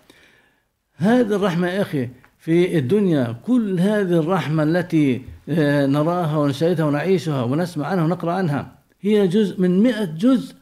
[0.96, 7.88] هذه الرحمة يا أخي في الدنيا كل هذه الرحمة التي آه، نراها ونشاهدها ونعيشها ونسمع
[7.88, 10.56] عنها ونقرأ عنها هي جزء من مئة جزء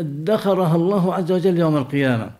[0.00, 2.30] ادخرها الله عز وجل يوم القيامة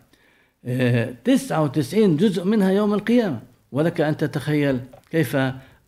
[0.64, 3.40] آه، تسعة وتسعين جزء منها يوم القيامة
[3.72, 5.36] ولك أن تتخيل كيف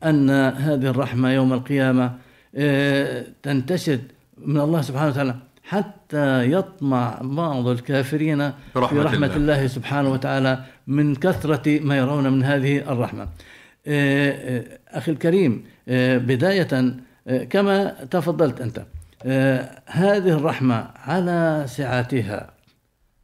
[0.05, 2.13] أن هذه الرحمة يوم القيامة
[2.57, 3.99] آه، تنتشر
[4.39, 9.37] من الله سبحانه وتعالى حتى يطمع بعض الكافرين برحمة في رحمة الله.
[9.37, 9.67] الله.
[9.67, 13.29] سبحانه وتعالى من كثرة ما يرون من هذه الرحمة
[13.87, 15.65] آه، أخي الكريم
[16.17, 16.97] بداية
[17.51, 18.83] كما تفضلت أنت
[19.87, 22.51] هذه الرحمة على سعتها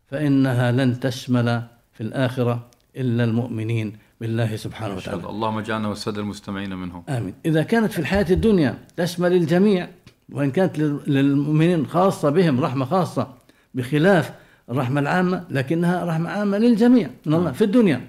[0.06, 5.18] فإنها لن تشمل في الآخرة إلا المؤمنين بالله سبحانه وتعالى.
[5.18, 5.30] الله.
[5.30, 7.02] اللهم اجعلنا والسادة المستمعين منهم.
[7.08, 7.34] آمين.
[7.46, 9.88] إذا كانت في الحياة الدنيا تشمل الجميع
[10.32, 13.28] وإن كانت لل- للمؤمنين خاصة بهم رحمة خاصة
[13.74, 14.32] بخلاف
[14.70, 18.00] الرحمة العامة لكنها رحمة عامة للجميع من الله في الدنيا.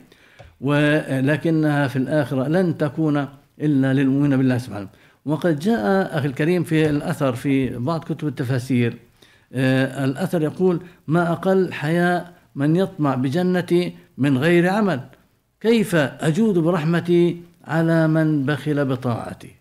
[0.61, 3.27] ولكنها في الآخرة لن تكون
[3.61, 4.87] إلا للمؤمنين بالله سبحانه
[5.25, 8.97] وقد جاء أخي الكريم في الأثر في بعض كتب التفاسير.
[9.53, 15.01] آه، الأثر يقول ما أقل حياء من يطمع بجنتي من غير عمل.
[15.61, 19.51] كيف أجود برحمتي على من بخل بطاعتي؟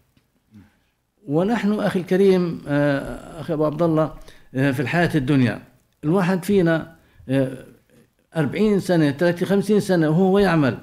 [1.28, 4.12] ونحن أخي الكريم آه، أخي أبو عبد الله
[4.54, 5.62] آه، في الحياة الدنيا.
[6.04, 6.98] الواحد فينا
[8.36, 10.78] أربعين سنة ثلاثين خمسين سنة وهو يعمل.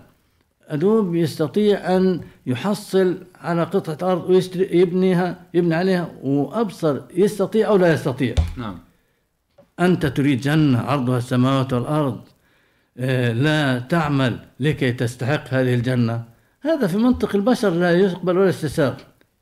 [0.67, 7.93] أدوب يستطيع أن يحصل على قطعة أرض ويشتري يبنيها يبني عليها وأبصر يستطيع أو لا
[7.93, 8.35] يستطيع.
[8.57, 8.79] نعم.
[9.79, 12.21] أنت تريد جنة عرضها السماوات والأرض
[12.97, 16.23] آه، لا تعمل لكي تستحق هذه الجنة.
[16.61, 18.93] هذا في منطق البشر لا يقبل ولا يستساغ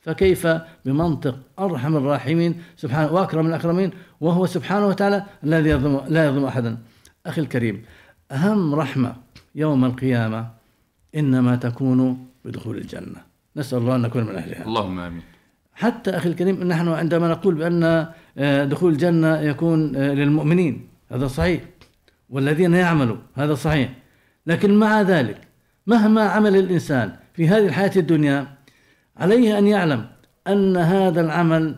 [0.02, 0.48] فكيف
[0.86, 6.78] بمنطق أرحم الراحمين سبحانه وأكرم الأكرمين وهو سبحانه وتعالى الذي يظلم لا يظلم أحدا.
[7.26, 7.84] أخي الكريم
[8.32, 9.16] أهم رحمة
[9.56, 10.63] يوم القيامة
[11.16, 13.22] إنما تكون بدخول الجنة.
[13.58, 14.66] نسأل الله أن نكون من أهلها.
[14.66, 15.22] اللهم آمين.
[15.76, 21.62] حتى أخي الكريم نحن عندما نقول بأن آه، دخول الجنة يكون آه، للمؤمنين هذا صحيح
[22.30, 23.90] والذين يعملوا هذا صحيح.
[24.48, 25.38] لكن مع ذلك
[25.88, 28.48] مهما عمل الإنسان في هذه الحياة الدنيا
[29.18, 30.06] عليه أن يعلم
[30.48, 31.76] أن هذا العمل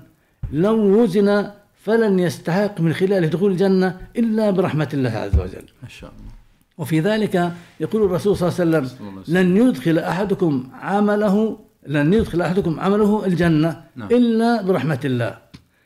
[0.51, 1.51] لو وزن
[1.83, 5.65] فلن يستحق من خلاله دخول الجنة إلا برحمة الله عز وجل.
[5.83, 6.31] ما شاء الله.
[6.77, 12.79] وفي ذلك يقول الرسول صلى الله عليه وسلم لن يدخل أحدكم عمله لن يدخل أحدكم
[12.79, 14.09] عمله الجنة نعم.
[14.11, 15.37] إلا برحمة الله.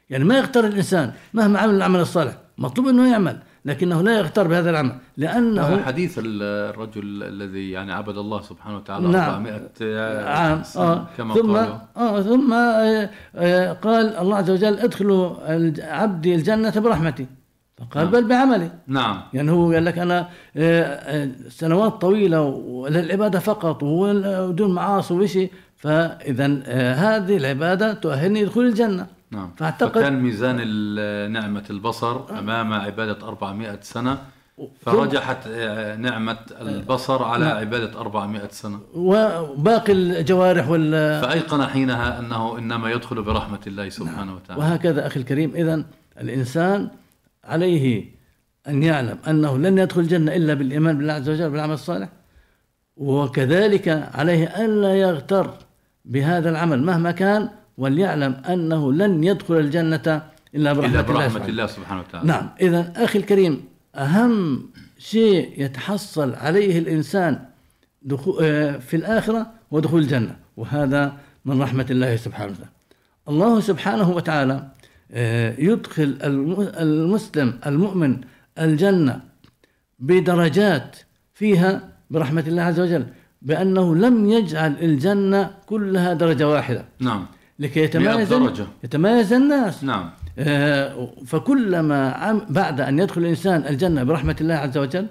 [0.09, 4.69] يعني ما يختار الإنسان مهما عمل العمل الصالح مطلوب أنه يعمل لكنه لا يختار بهذا
[4.69, 9.29] العمل لأنه حديث الرجل الذي يعني عبد الله سبحانه وتعالى نعم.
[9.29, 10.63] 400 عام.
[10.77, 11.07] آه.
[11.17, 11.75] كما ثم قالوا.
[11.97, 12.21] آه.
[12.21, 15.35] ثم آه آه قال الله عز وجل ادخلوا
[15.79, 17.27] عبدي الجنة برحمتي.
[17.79, 18.11] فقال نعم.
[18.11, 18.71] بل بعملي.
[18.87, 19.21] نعم.
[19.33, 20.19] يعني هو قال لك أنا
[20.57, 28.65] آه، آه، سنوات طويلة وللعباده فقط ودون معاصي وشيء فاذا آه، هذه العبادة تؤهلني لدخول
[28.67, 29.07] الجنة.
[29.31, 29.51] نعم.
[29.57, 30.55] فاعتقد- فكان ميزان
[31.31, 34.17] نعمة البصر أمام عبادة 400 سنة.
[34.81, 35.47] فرجحت
[35.97, 37.57] نعمة البصر على نعم.
[37.57, 38.79] عبادة 400 سنة.
[38.95, 44.61] وباقي الجوارح وال فأيقن حينها أنه إنما يدخل برحمة الله سبحانه وتعالى.
[44.61, 45.55] وهكذا أخي الكريم.
[45.55, 45.83] اذا
[46.21, 46.89] الإنسان
[47.49, 48.05] عليه
[48.67, 52.09] أن يعلم أنه لن يدخل الجنة إلا بالإيمان بالله عز وجل بالعمل الصالح.
[52.97, 55.53] وكذلك عليه الا يغتر
[56.05, 60.23] بهذا العمل مهما كان وليعلم أنه لن يدخل الجنة
[60.55, 61.49] إلا برحمة, إلا الله برحمة سبحانه.
[61.49, 62.27] الله سبحانه وتعالى.
[62.27, 62.49] نعم.
[62.61, 63.63] إذا أخي الكريم
[63.95, 67.39] أهم شيء يتحصل عليه الإنسان
[68.41, 71.13] آه، في الآخرة هو دخول الجنة وهذا
[71.45, 72.71] من رحمة الله سبحانه وتعالى.
[73.29, 74.67] الله سبحانه وتعالى
[75.59, 78.17] يدخل الم- المسلم المؤمن
[78.59, 79.21] الجنة
[79.99, 80.97] بدرجات
[81.33, 83.05] فيها برحمة الله عز وجل
[83.41, 86.85] بأنه لم يجعل الجنة كلها درجة واحدة.
[86.99, 87.25] نعم.
[87.59, 88.65] لكي يتميز درجة.
[88.83, 89.83] يتميز الناس.
[89.83, 90.09] نعم.
[90.39, 95.07] آه، فكلما عم بعد أن يدخل الإنسان الجنة برحمة الله عز وجل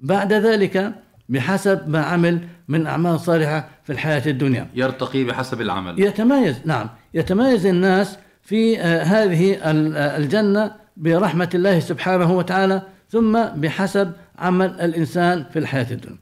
[0.00, 0.94] بعد ذلك
[1.28, 4.70] بحسب ما عمل من أعمال صالحة في الحياة الدنيا.
[4.74, 6.00] يرتقي بحسب العمل.
[6.00, 6.88] يتميز نعم.
[7.14, 15.44] يتميز الناس في آه، هذه آه، الجنة برحمة الله سبحانه وتعالى ثم بحسب عمل الإنسان
[15.52, 16.18] في الحياة الدنيا.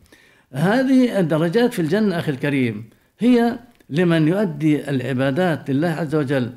[0.53, 3.59] هذه الدرجات في الجنة أخي الكريم هي
[3.91, 6.53] لمن يؤدي العبادات لله عز وجل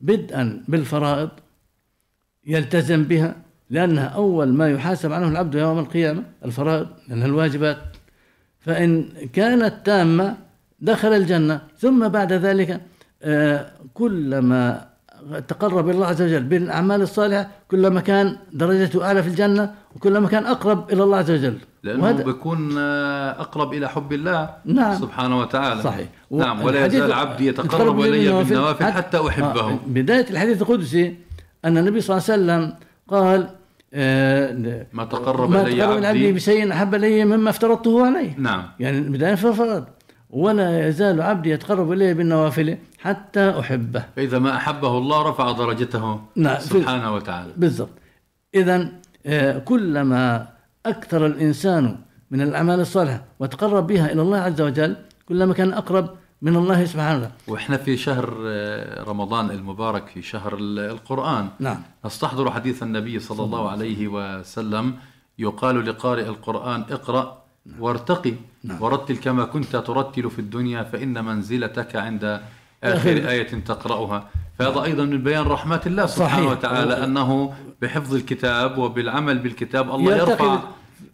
[0.00, 1.30] بدءا بالفرائض
[2.46, 3.36] يلتزم بها
[3.70, 7.78] لأنها أول ما يحاسب عنه العبد يوم القيامة الفرائض لأنها الواجبات.
[8.60, 10.36] فإن كانت تامة
[10.80, 12.80] دخل الجنة ثم بعد ذلك
[13.22, 14.89] آه، كلما
[15.48, 20.46] تقرب إلى الله عز وجل بالاعمال الصالحة كلما كان درجته أعلى في الجنة وكلما كان
[20.46, 21.58] أقرب إلى الله عز وجل.
[21.82, 24.98] لأنه وهذا بيكون آه، أقرب إلى حب الله نعم.
[24.98, 25.82] سبحانه وتعالى.
[25.82, 26.08] صحيح.
[26.30, 29.78] نعم ولا يزال عبدي يتقرب إلي بالنوافل حتى أحبه.
[29.86, 31.16] بداية الحديث القدسي
[31.64, 32.74] أن النبي صلى الله عليه وسلم
[33.08, 33.50] قال
[33.94, 38.34] آه ما تقرب ما إلي عبدي بشيء أحب إلي مما افترضته عليه.
[38.38, 38.62] نعم.
[38.80, 39.84] يعني بداية فرض
[40.30, 44.04] ولا يزال عبدي يتقرب الي بالنوافل حتى أحبه.
[44.16, 47.52] فإذا ما أحبه الله رفع درجته نعم سبحانه وتعالى.
[47.56, 47.90] بالضبط.
[48.54, 48.88] اذا
[49.26, 50.48] آه، كلما
[50.86, 51.96] أكثر الإنسان
[52.30, 54.96] من الأعمال الصالحة وتقرب بها إلى الله عز وجل
[55.28, 56.10] كلما كان أقرب
[56.42, 57.32] من الله سبحانه وتعالى.
[57.48, 61.82] وإحنا في شهر آه، رمضان المبارك في شهر القرآن نعم.
[62.04, 64.94] نستحضر حديث النبي صلى الله عليه وسلم
[65.38, 67.39] يقال لقارئ القرآن اقرأ.
[67.78, 68.82] وارتقي نعم.
[68.82, 72.40] ورتل كما كنت ترتل في الدنيا فإن منزلتك عند
[72.84, 74.28] آخر آية تقرأها.
[74.58, 74.84] فهذا نعم.
[74.84, 76.50] أيضا من بيان رحمة الله سبحانه صحيح.
[76.50, 77.52] وتعالى أنه
[77.82, 80.60] بحفظ الكتاب وبالعمل بالكتاب الله يرفع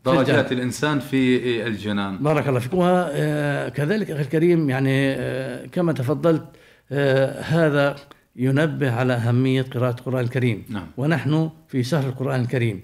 [0.07, 2.19] درجات الإنسان في الجنان.
[2.19, 6.45] بارك الله فيك وكذلك أخي الكريم يعني آه، كما تفضلت
[6.93, 7.97] آه، هذا
[8.37, 10.65] ينبه على أهمية قراءة القرآن الكريم.
[10.69, 10.87] نعم.
[10.97, 12.83] ونحن في شهر القرآن الكريم.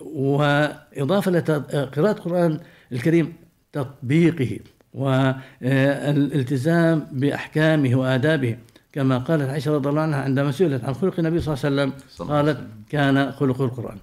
[0.00, 2.60] وإضافة لقراءة القرآن
[2.92, 3.32] الكريم
[3.72, 4.58] تطبيقه
[4.94, 8.56] والالتزام بأحكامه وآدابه
[8.92, 11.92] كما قالت عائشة رضي الله عنها عندما سئلت عن خلق النبي صلى الله عليه وسلم
[12.28, 12.58] قالت
[12.90, 13.96] كان خلق القرآن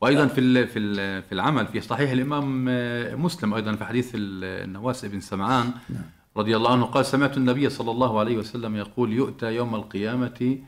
[0.00, 2.64] وأيضا في في في العمل في صحيح الإمام
[3.22, 6.02] مسلم أيضا في حديث النواس بن سمعان نعم.
[6.36, 10.58] رضي الله عنه قال سمعت النبي صلى الله عليه وسلم يقول يؤتى يوم القيامة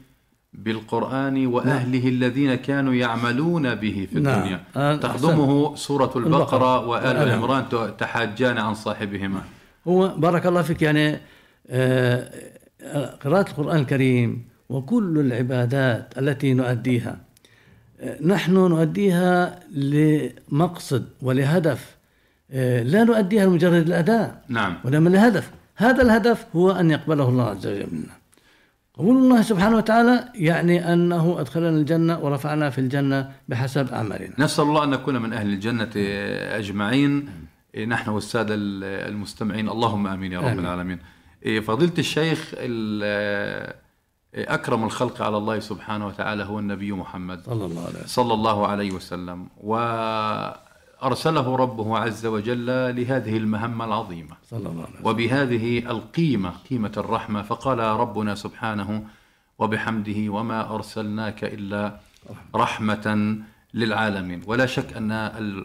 [0.52, 2.08] بالقرآن وأهله نعم.
[2.08, 4.38] الذين كانوا يعملون به في نعم.
[4.38, 4.60] الدنيا.
[4.76, 6.86] آه، تخدمه سورة البقرة.
[6.86, 7.64] وآل عمران
[7.98, 9.42] تحاجان عن صاحبهما.
[9.88, 11.20] هو بارك الله فيك يعني
[11.70, 12.30] آه،
[13.24, 17.18] قراءة القرآن الكريم وكل العبادات التي نؤديها
[18.00, 21.96] آه، نحن نؤديها لمقصد ولهدف
[22.82, 24.76] لا نؤديها لمجرد الأداء نعم.
[24.84, 28.19] ولما لهدف هذا الهدف هو أن يقبله الله عز وجل منا.
[29.00, 34.34] قبول الله سبحانه وتعالى يعني أنه أدخلنا الجنة ورفعنا في الجنة بحسب أعمالنا.
[34.38, 35.90] نسأل الله أن نكون من أهل الجنة
[36.60, 37.28] أجمعين.
[37.88, 38.54] نحن والسادة
[39.08, 39.68] المستمعين.
[39.68, 40.58] اللهم آمين يا رب آمين.
[40.58, 40.98] العالمين.
[41.62, 42.54] فضيلة الشيخ
[44.34, 48.66] أكرم الخلق على الله سبحانه وتعالى هو النبي محمد صلى الله عليه وسلم, صلى الله
[48.66, 49.48] عليه وسلم.
[49.56, 49.76] و
[51.02, 54.36] أرسله ربه عز وجل لهذه المهمة العظيمة.
[54.50, 55.06] صلى الله عليه وسلم.
[55.06, 59.04] وبهذه القيمة قيمة الرحمة فقال ربنا سبحانه
[59.58, 62.00] وبحمده وما أرسلناك إلا
[62.54, 63.36] رحمة
[63.74, 64.42] للعالمين.
[64.46, 65.12] ولا شك أن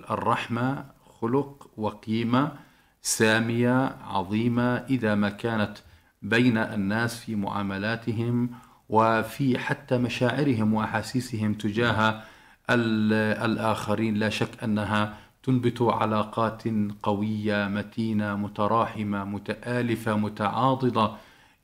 [0.10, 0.86] الرحمة
[1.22, 2.52] خلق وقيمة
[3.02, 5.78] سامية عظيمة إذا ما كانت
[6.22, 8.50] بين الناس في معاملاتهم
[8.90, 12.22] وفي حتى مشاعرهم وأحاسيسهم تجاه
[12.70, 14.16] الآخرين.
[14.16, 16.64] لا شك أنها تنبت علاقات
[17.04, 21.12] قوية متينة متراحمة متآلفة متعاضدة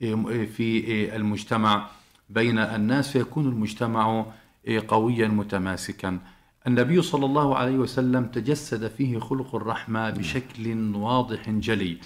[0.02, 1.88] إيه، في إيه، المجتمع.
[2.30, 4.26] بين الناس فيكون المجتمع
[4.68, 6.20] إيه، قويا متماسكا.
[6.68, 11.98] النبي صلى الله عليه وسلم تجسد فيه خلق الرحمة بشكل واضح جلي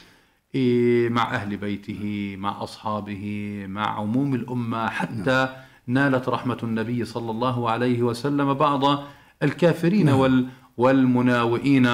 [1.10, 4.90] مع أهل بيته مع أصحابه مع عموم الأمة.
[4.90, 5.50] حتى
[5.88, 9.04] نالت رحمة النبي صلى الله عليه وسلم بعض
[9.44, 10.20] الكافرين نعم.
[10.20, 11.88] وال والمناوئين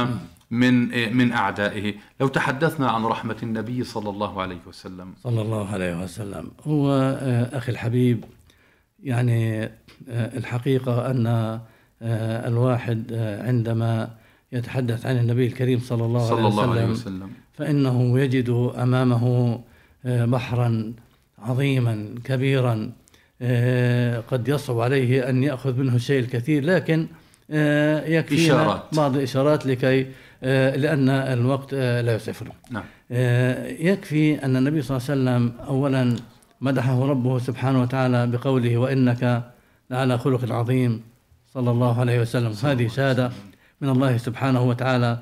[0.52, 0.74] من
[1.18, 5.14] من أعدائه، لو تحدثنا عن رحمة النبي صلى الله عليه وسلم.
[5.24, 6.92] صلى الله عليه وسلم، هو
[7.22, 8.24] آه، أخي الحبيب
[9.04, 14.10] يعني آه، الحقيقة أن آه، الواحد عندما
[14.52, 19.60] يتحدث عن النبي الكريم صلى الله, صلى عليه, الله وسلم عليه وسلم فإنه يجد أمامه
[20.06, 20.94] بحرا
[21.40, 22.92] عظيما كبيرا
[24.32, 26.64] قد يصعب عليه أن يأخذ منه الشيء الكثير.
[26.64, 27.08] لكن
[27.52, 28.84] آه، يكفي إشارات.
[28.92, 30.08] بعض الإشارات لكي
[30.44, 32.84] آه، لأن الوقت آه، لا يسعفنا نعم.
[33.80, 36.16] يكفي أن النبي صلى الله عليه وسلم أولا
[36.62, 39.52] مدحه ربه سبحانه وتعالى بقوله وإنك
[39.90, 41.02] لعلى خلق عظيم
[41.54, 42.54] صلى الله عليه وسلم.
[42.64, 43.32] هذه شهادة
[43.82, 45.20] من الله سبحانه وتعالى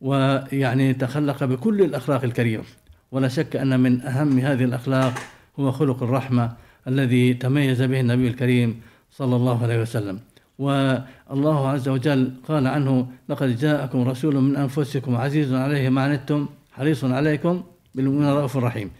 [0.00, 2.64] ويعني تخلق بكل الأخلاق الكريمة.
[3.12, 5.12] ولا شك أن من أهم هذه الأخلاق
[5.60, 6.52] هو خلق الرحمة
[6.88, 10.20] الذي تميز به النبي الكريم صلى الله عليه وسلم.
[10.58, 17.04] والله عز وجل قال عنه لقد جاءكم رسول من أنفسكم عزيز عليه ما عنتم حريص
[17.04, 17.62] عليكم
[17.94, 18.90] بالمؤمنين رؤوف رحيم.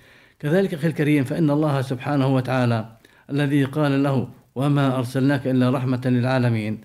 [0.41, 2.87] كذلك أخي الكريم فإن الله سبحانه وتعالى
[3.31, 6.81] الذي قال له وما أرسلناك إلا رحمة للعالمين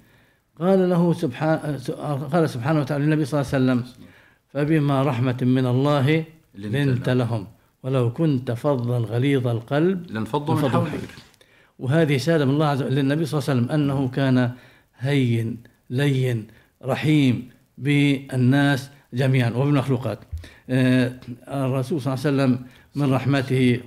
[0.59, 1.79] قال له سبحانه
[2.33, 3.79] قال سبحانه وتعالى للنبي صلى الله عليه وسلم
[4.53, 6.23] فبما رحمة من الله
[6.55, 7.47] لنت لهم.
[7.83, 11.09] ولو كنت فظا غليظ القلب لانفضوا من حولك.
[11.81, 14.51] وهذه شهاده من الله عز وجل للنبي صلى الله عليه وسلم أنه كان
[14.99, 15.57] هين
[15.89, 16.47] لين
[16.85, 20.19] رحيم بالناس جميعا وبالمخلوقات.
[20.69, 21.13] آه،
[21.47, 22.65] الرسول صلى الله عليه وسلم
[22.95, 23.79] من رحمته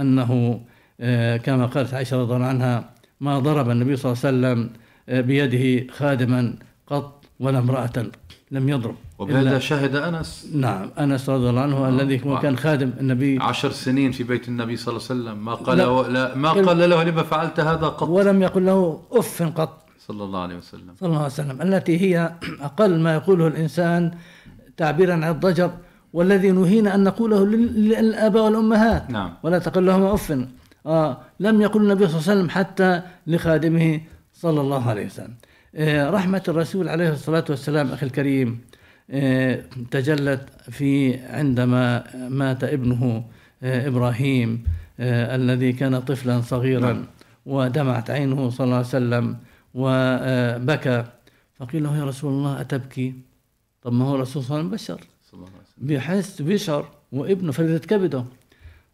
[0.00, 0.60] أنه
[1.00, 4.70] آه، كما قالت عائشة رضي الله عنها ما ضرب النبي صلى الله عليه وسلم
[5.08, 6.54] آه، بيده خادما
[6.86, 8.10] قط ولا امرأة
[8.50, 8.94] لم يضرب.
[9.18, 10.48] وبهذا شهد أنس.
[10.54, 11.88] نعم أنس رضي الله عنه آه.
[11.88, 13.38] الذي هو كان خادم النبي.
[13.38, 15.44] عشر سنين في بيت النبي صلى الله عليه وسلم.
[15.44, 19.42] ما قال لا, لا ما قال له لما فعلت هذا قط؟ ولم يقل له أف
[19.42, 19.82] قط.
[20.06, 20.94] صلى الله عليه وسلم.
[21.00, 21.62] صلى الله عليه وسلم.
[21.62, 24.10] التي هي أقل ما يقوله الإنسان
[24.76, 25.70] تعبيرا عن الضجر
[26.12, 29.10] والذي نهينا أن نقوله للآباء والأمهات.
[29.10, 29.34] نعم.
[29.42, 30.38] ولا تقل لهما أف.
[30.86, 34.00] آه لم يقل النبي صلى الله عليه وسلم حتى لخادمه
[34.34, 35.34] صلى الله عليه وسلم.
[35.74, 38.60] آه رحمة الرسول عليه الصلاة والسلام أخي الكريم
[39.10, 43.24] آه، تجلت في عندما مات ابنه
[43.62, 44.64] آه، إبراهيم
[45.00, 47.06] آه، الذي كان طفلا صغيرا نعم.
[47.46, 49.36] ودمعت عينه صلى الله عليه وسلم
[49.74, 51.04] وبكى.
[51.54, 53.14] فقيل له يا رسول الله أتبكي؟
[53.82, 55.06] طب ما هو الرسول صلى الله عليه وسلم بشر.
[55.78, 58.24] بيحس بيشعر وابنه فريدة كبده.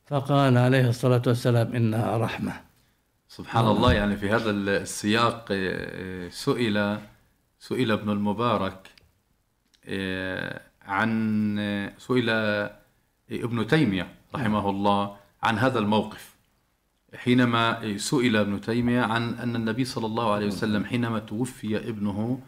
[0.07, 2.53] فقال عليه الصلاة والسلام إنها رحمة.
[3.29, 5.53] سبحان الله يعني في هذا السياق
[6.31, 6.99] سئل
[7.61, 8.91] سئل ابن المبارك
[9.85, 12.31] آه، عن سئل
[13.31, 16.37] ابن تيمية رحمه الله عن هذا الموقف.
[17.15, 22.41] حينما سئل ابن تيمية عن أن النبي صلى الله عليه وسلم حينما توفي ابنه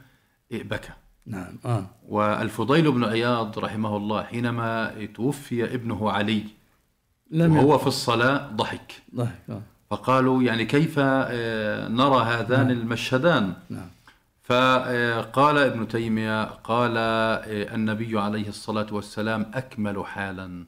[0.51, 0.93] بكى.
[1.27, 1.87] نعم آه.
[2.09, 6.45] والفضيل بن عياض رحمه الله حينما توفي ابنه علي
[7.31, 9.03] لم وهو في الصلاة ضحك.
[9.15, 9.63] ضحك آه.
[9.91, 12.77] فقالوا يعني كيف آه، نرى هذان نعم.
[12.79, 13.89] المشهدان؟ نعم.
[14.43, 20.65] فقال ابن تيمية قال آه، النبي عليه الصلاة والسلام أكمل حالا.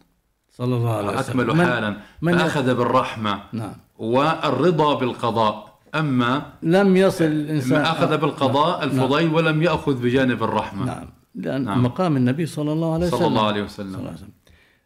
[0.50, 1.40] صلى الله عليه وسلم.
[1.40, 1.96] أكمل حالا.
[2.22, 3.72] من فأخذ بالرحمة نعم.
[3.98, 5.70] والرضا بالقضاء.
[5.94, 8.90] أما لم يصل الإنسان أخذ بالقضاء نعم.
[8.90, 10.86] الفضيل نعم ولم يأخذ بجانب الرحمة.
[10.86, 11.08] نعم.
[11.34, 11.82] لأن نعم.
[11.82, 13.18] مقام النبي صلى الله عليه وسلم.
[13.18, 14.30] صلى الله عليه وسلم, صلى الله عليه وسلم.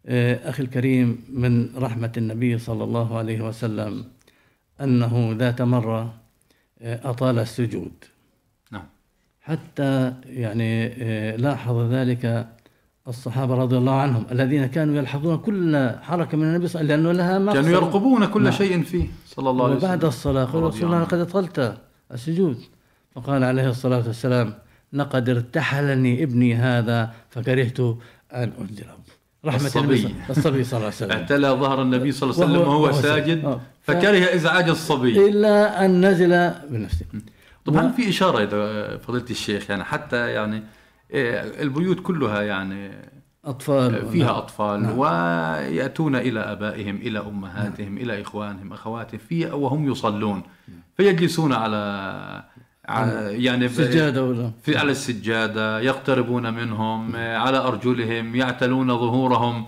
[0.07, 4.05] آه، أخي الكريم من رحمة النبي صلى الله عليه وسلم
[4.81, 6.15] أنه ذات مرة
[6.83, 7.93] آه، أطال السجود.
[9.41, 12.49] حتى يعني آه، لاحظ ذلك
[13.09, 17.17] الصحابة رضي الله عنهم الذين كانوا يلحظون كل حركة من النبي صلى الله عليه وسلم
[17.17, 18.53] لأنه لها كانوا يرقبون كل نعم.
[18.53, 19.89] شيء فيه صلى الله عليه وسلم.
[19.89, 21.79] وبعد الصلاة قال رسول الله لقد أطلت
[22.13, 22.59] السجود.
[23.15, 24.55] فقال عليه الصلاة والسلام
[24.93, 28.95] لقد ارتحلني ابني هذا فكرهت أن أنزله
[29.47, 32.83] رحمة الصبي الصبي صلى الله عليه وسلم اعتلى ظهر النبي صلى الله عليه وسلم وهو,
[32.83, 33.61] وهو ساجد آه.
[33.83, 37.07] فكره إزعاج الصبي إلا أن نزل بنفسه
[37.65, 40.63] طبعا في إشارة إذا فضيله الشيخ يعني حتى يعني
[41.11, 42.91] إيه، البيوت كلها يعني
[43.45, 44.37] أطفال فيها نعم.
[44.37, 44.99] أطفال نعم.
[44.99, 47.99] ويأتون إلى آبائهم إلى أمهاتهم نعم.
[47.99, 50.43] إلى إخوانهم أخواتهم في وهم يصلون
[50.97, 52.45] فيجلسون على
[52.89, 59.67] يعني السجادة ولا في على السجادة يقتربون منهم على أرجلهم يعتلون ظهورهم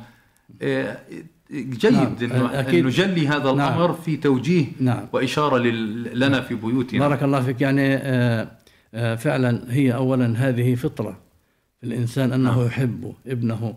[1.50, 2.16] جيد نعم.
[2.22, 2.86] انه أكيد.
[2.86, 3.72] نجلي هذا نعم.
[3.72, 5.06] الأمر في توجيه نعم.
[5.12, 8.48] وإشارة لنا في بيوتنا بارك الله فيك يعني آه،
[8.94, 11.18] آه، فعلا هي اولا هذه فطرة
[11.80, 12.66] في الإنسان أنه نعم.
[12.66, 13.74] يحب ابنه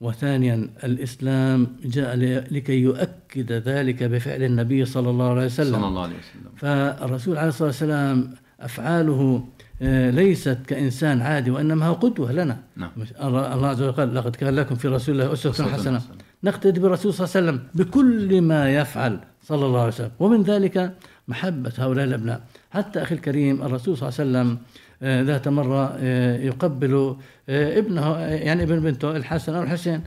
[0.00, 2.16] وثانيا الإسلام جاء
[2.50, 7.48] لكي يؤكد ذلك بفعل النبي صلى الله عليه وسلم صلى الله عليه وسلم فالرسول عليه
[7.48, 9.44] الصلاة والسلام أفعاله
[9.82, 12.58] آه، ليست كإنسان عادي وإنما هو قدوة لنا.
[12.76, 12.90] نعم.
[13.22, 16.00] الله عز وجل قال لقد كان لكم في رسول الله أسوة حسنة.
[16.44, 20.10] نقتدي بالرسول صلى الله عليه وسلم بكل ما يفعل صلى الله عليه وسلم.
[20.20, 20.92] ومن ذلك
[21.28, 22.40] محبة هؤلاء الأبناء.
[22.70, 24.58] حتى أخي الكريم الرسول صلى الله عليه وسلم
[25.02, 27.16] آه، ذات مرة آه، يقبل
[27.48, 30.00] ابنه يعني ابن بنته الحسن أو الحسين.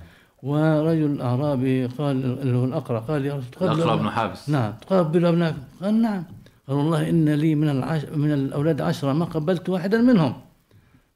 [0.44, 4.50] ورجل أعرابي قال اللي هو الأقرأ قال يا رسول تقبل الأقرأ بن حابس.
[4.50, 6.24] نعم تقبل أبنائك قال نعم.
[6.70, 8.06] قال والله إن لي من العش...
[8.06, 10.34] من الأولاد عشرة ما قبلت واحدا منهم.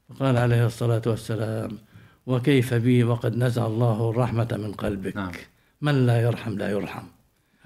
[0.08, 1.70] فقال عليه الصلاة والسلام
[2.26, 5.16] وكيف بي وقد نزع الله الرحمة من قلبك.
[5.16, 5.32] نعم.
[5.82, 7.02] من لا يرحم لا يرحم.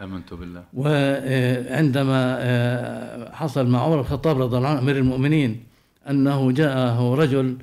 [0.01, 0.65] آمنت بالله.
[0.75, 5.65] وعندما آه، حصل مع عمر الخطاب رضي الله عنه أمير المؤمنين
[6.11, 7.57] أنه جاءه رجل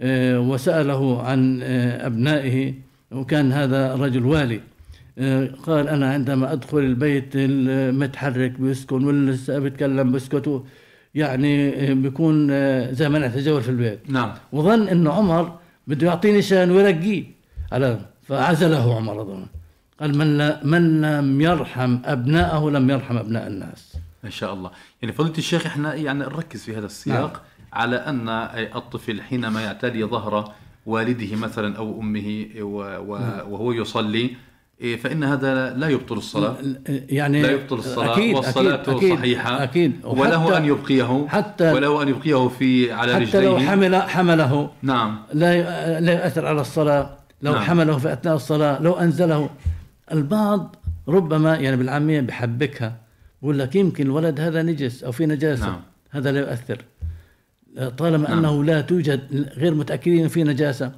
[0.00, 2.74] آه، وسأله عن آه، أبنائه
[3.10, 4.60] وكان هذا رجل والي.
[5.66, 10.62] قال أنا عندما أدخل البيت المتحرك بيسكن واللي بيتكلم بيسكت
[11.14, 12.48] يعني بيكون
[12.94, 14.00] زي ما نتجول في البيت.
[14.10, 14.32] نعم.
[14.52, 17.24] وظن انه عمر بده يعطيني شان ويرقيه.
[17.72, 19.46] على فعزله عمر أظن.
[20.00, 23.96] قال من لا من لم يرحم أبناءه لم يرحم أبناء الناس.
[24.24, 24.70] ما شاء الله.
[25.02, 27.40] يعني فضيلة الشيخ إحنا يعني نركز في هذا السياق نعم.
[27.72, 28.28] على أن
[28.76, 30.52] الطفل حينما يعتدي ظهر
[30.86, 33.52] والده مثلا أو أمه نعم.
[33.52, 34.30] وهو يصلي
[34.82, 36.56] فإن هذا لا يبطل الصلاة.
[36.88, 39.92] يعني لا يبطل الصلاة أكيد والصلاة أكيد صحيحة أكيد.
[40.04, 43.48] وله أن يبقيه حتى وله أن يبقيه في على حتى رجليه.
[43.48, 44.70] لو حمل حمله.
[44.82, 45.18] نعم.
[45.34, 47.16] لا لا يؤثر على الصلاة.
[47.42, 47.62] لو نعم.
[47.62, 49.50] حمله في أثناء الصلاة لو أنزله.
[50.12, 50.76] البعض
[51.08, 52.96] ربما يعني بالعامية بحبكها
[53.42, 55.66] بقول لك يمكن الولد هذا نجس أو في نجاسة.
[55.66, 55.80] نعم.
[56.10, 56.84] هذا لا يؤثر.
[57.98, 58.38] طالما نعم.
[58.38, 60.92] أنه لا توجد غير متأكدين في نجاسة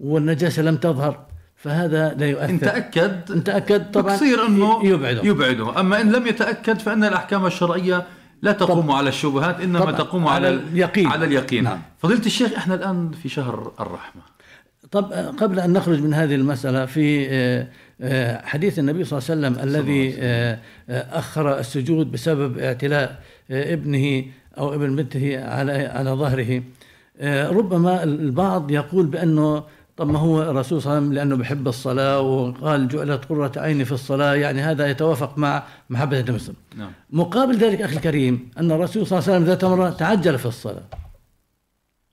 [0.00, 1.28] والنجاسة لم تظهر.
[1.58, 2.50] فهذا لا يؤثر.
[2.50, 5.22] إن تأكد إن تأكد طبعا تصير أنه يبعده.
[5.24, 5.80] يبعده.
[5.80, 8.06] أما إن لم يتأكد فإن الأحكام الشرعية
[8.42, 11.06] لا تقوم على الشبهات إنما تقوم على اليقين.
[11.06, 11.64] على اليقين.
[11.64, 11.82] نعم.
[11.98, 14.22] فضيلة الشيخ إحنا الآن في شهر الرحمة.
[14.90, 17.68] طب قبل أن نخرج من هذه المسألة في آه،
[18.00, 24.24] آه، حديث النبي صلى الله عليه وسلم الذي آه، أخر السجود بسبب اعتلاء ابنه
[24.58, 26.62] أو ابن بنته على على ظهره.
[27.50, 29.64] ربما البعض يقول بأنه
[29.98, 33.84] طب ما هو الرسول صلى الله عليه وسلم لأنه بحب الصلاة وقال جعلت قرة عيني
[33.84, 36.56] في الصلاة يعني هذا يتوافق مع محبة وسلم.
[36.76, 36.90] نعم.
[37.10, 40.82] مقابل ذلك أخي الكريم أن الرسول صلى الله عليه وسلم ذات مرة تعجل في الصلاة.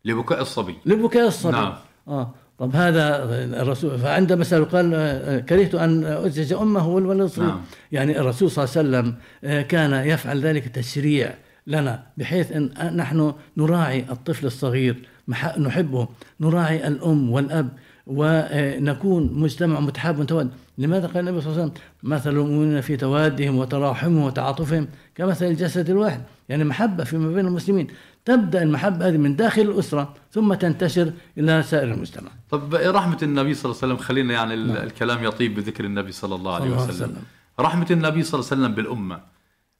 [0.06, 0.76] لبكاء الصبي.
[0.86, 1.52] لبكاء الصبي.
[1.52, 1.74] نعم.
[2.08, 2.34] آه.
[2.58, 3.24] طب هذا
[3.62, 7.32] الرسول فعند مثلا قال آه، كرهت أن أزعج أمه والولد.
[7.38, 7.62] نعم.
[7.92, 11.34] يعني الرسول صلى الله عليه وسلم آه، كان يفعل ذلك تشريع
[11.68, 15.15] لنا بحيث إن نحن نراعي الطفل الصغير.
[15.60, 16.08] نحبه
[16.40, 17.70] نراعي الأم والأب
[18.08, 23.58] ونكون مجتمع متحاب متواد لماذا قال النبي صلى الله عليه وسلم؟ مثل المؤمنين في توادهم
[23.58, 26.22] وتراحمهم وتعاطفهم كمثل الجسد الواحد.
[26.50, 27.88] يعني محبة فيما بين المسلمين.
[28.26, 32.30] تبدأ المحبة هذه من داخل الأسرة ثم تنتشر إلى سائر المجتمع.
[32.50, 34.78] طب رحمة النبي صلى الله عليه وسلم خلينا يعني نعم.
[34.78, 36.90] الكلام يطيب بذكر النبي صلى الله عليه وسلم.
[36.90, 37.24] وسلم.
[37.60, 39.20] رحمة النبي صلى الله عليه وسلم بالأمة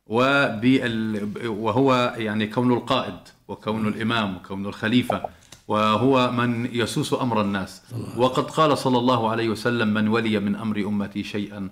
[0.08, 3.14] وبال وهو يعني كونه القائد.
[3.48, 5.22] وكونه الإمام وكونه الخليفة
[5.68, 7.82] وهو من يسوس أمر الناس.
[8.18, 11.70] وقد قال صلى الله عليه وسلم من ولي من أمر أمتي شيئا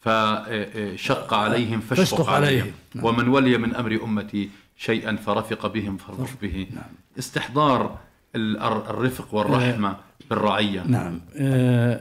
[0.00, 2.72] فشق عليهم فاشقق عليهم.
[2.94, 3.04] نعم.
[3.04, 6.84] ومن ولي من أمر أمتي شيئا فرفق بهم فارفق به نعم.
[7.18, 7.98] استحضار
[8.36, 9.96] الرفق والرحمة آه
[10.30, 10.82] بالرعية.
[10.86, 11.20] نعم.
[11.36, 12.00] آه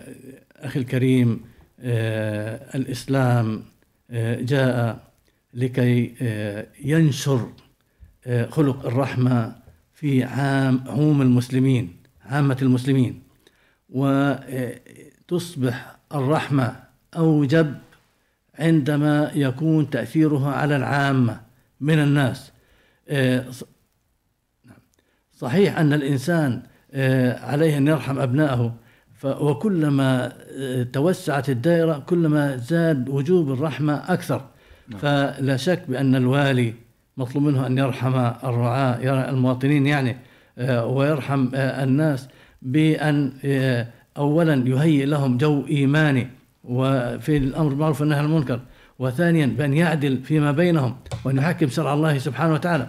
[0.57, 1.41] أخي الكريم
[1.79, 3.63] آه الإسلام
[4.11, 4.99] آه جاء
[5.53, 6.15] لكي
[6.83, 7.49] ينشر
[8.49, 9.55] خلق الرحمة
[9.93, 11.95] في عام عموم المسلمين
[12.25, 13.21] عامة المسلمين.
[13.89, 16.75] وتصبح الرحمة
[17.17, 17.75] أوجب
[18.59, 21.41] عندما يكون تأثيرها على العامة
[21.81, 22.51] من الناس.
[25.33, 26.61] صحيح أن الإنسان
[27.43, 28.75] عليه أن يرحم أبنائه
[29.23, 30.33] وكلما
[30.93, 34.47] توسعت الدائرة كلما زاد وجوب الرحمة أكثر.
[34.87, 34.99] نعم.
[34.99, 36.73] فلا شك بأن الوالي
[37.17, 40.17] مطلوب منه أن يرحم الرعاة المواطنين يعني
[40.57, 42.27] آه، ويرحم آه، الناس
[42.61, 43.87] بأن آه،
[44.17, 46.27] أولا يهيئ لهم جو إيماني
[46.63, 48.59] وفي الأمر بالمعروف والنهي عن المنكر
[48.99, 50.95] وثانيا بأن يعدل فيما بينهم
[51.25, 52.87] وأن يحكم شرع الله سبحانه وتعالى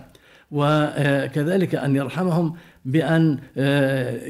[0.51, 2.55] وكذلك أن يرحمهم
[2.85, 3.39] بأن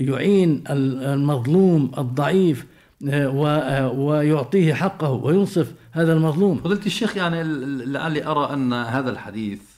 [0.08, 2.66] يعين المظلوم الضعيف
[3.94, 6.58] ويعطيه حقه وينصف هذا المظلوم.
[6.58, 7.42] فضلت الشيخ يعني
[7.84, 9.75] لعلي أرى أن هذا الحديث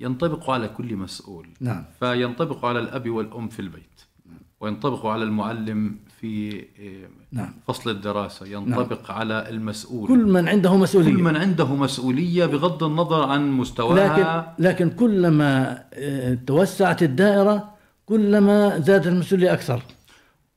[0.00, 1.48] ينطبق على كل مسؤول.
[1.60, 1.84] نعم.
[2.00, 4.00] فينطبق على الأب والأم في البيت.
[4.26, 4.38] نعم.
[4.60, 7.54] وينطبق على المعلم في آه، نعم.
[7.68, 8.46] فصل الدراسة.
[8.46, 9.18] ينطبق نعم.
[9.18, 10.08] على المسؤول.
[10.08, 11.16] كل من عنده مسؤولية.
[11.16, 14.54] كل من عنده مسؤولية بغض النظر عن مستواها.
[14.58, 17.76] لكن, لكن كلما آه، توسعت الدائرة
[18.06, 19.82] كلما زادت المسؤولية أكثر.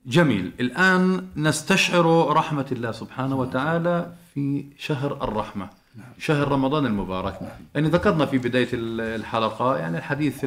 [0.05, 0.51] جميل.
[0.59, 5.69] الآن نستشعر رحمة الله سبحانه وتعالى في شهر الرحمة.
[5.95, 6.07] نعم.
[6.19, 7.41] شهر رمضان المبارك.
[7.41, 7.51] نعم.
[7.75, 10.45] يعني ذكرنا في بداية الحلقة يعني الحديث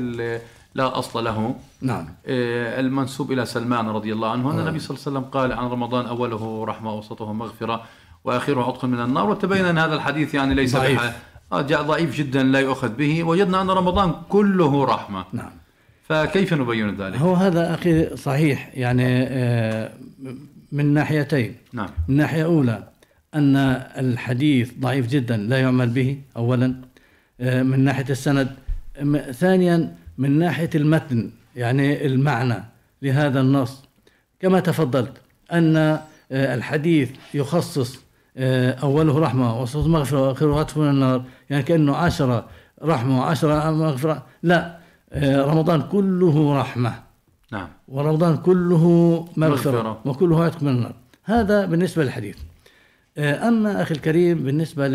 [0.74, 1.54] لا أصل له.
[1.80, 2.08] نعم.
[2.26, 5.70] آه، المنسوب إلى سلمان رضي الله عنه أن النبي صلى الله عليه وسلم قال عن
[5.70, 7.82] رمضان أوله رحمة وسطه مغفرة
[8.24, 9.30] وآخره عتق من النار.
[9.30, 11.12] وتبين أن هذا الحديث يعني ليس ضعيف.
[11.52, 13.24] آه، جاء ضعيف جدا لا يؤخذ به.
[13.24, 15.24] وجدنا أن رمضان كله رحمة.
[15.32, 15.50] نعم.
[16.08, 18.70] فكيف نبين ذلك؟ هو هذا أخي صحيح.
[18.74, 19.92] يعني آه،
[20.72, 21.56] من ناحيتين.
[21.72, 21.88] نعم.
[22.08, 22.91] من ناحية أولى
[23.34, 23.56] أن
[23.98, 26.74] الحديث ضعيف جدا لا يعمل به أولا.
[27.40, 28.48] آه، من ناحية السند
[29.30, 32.64] ثانيا من ناحية المتن يعني المعنى
[33.02, 33.84] لهذا النص.
[34.40, 35.12] كما تفضلت
[35.52, 37.98] أن آه، الحديث يخصص
[38.36, 42.48] آه، أوله رحمة وسط مغفرة وآخره عطف من النار يعني كأنه عشرة
[42.82, 44.26] رحمة وعشرة مغفرة.
[44.42, 44.78] لا
[45.22, 46.94] رمضان كله رحمة.
[47.52, 47.68] نعم.
[47.88, 48.84] ورمضان كله
[49.36, 50.00] مغفرة, مغفرة.
[50.04, 50.94] وكله عتق من النار.
[51.24, 52.36] هذا بالنسبة للحديث.
[53.18, 54.88] أما أخي الكريم بالنسبة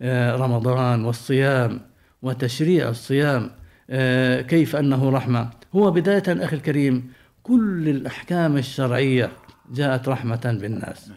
[0.00, 1.80] لرمضان والصيام
[2.22, 3.50] وتشريع الصيام
[3.90, 7.10] آه، كيف أنه رحمة؟ هو بداية أخي الكريم
[7.42, 9.30] كل الأحكام الشرعية
[9.72, 11.10] جاءت رحمة بالناس.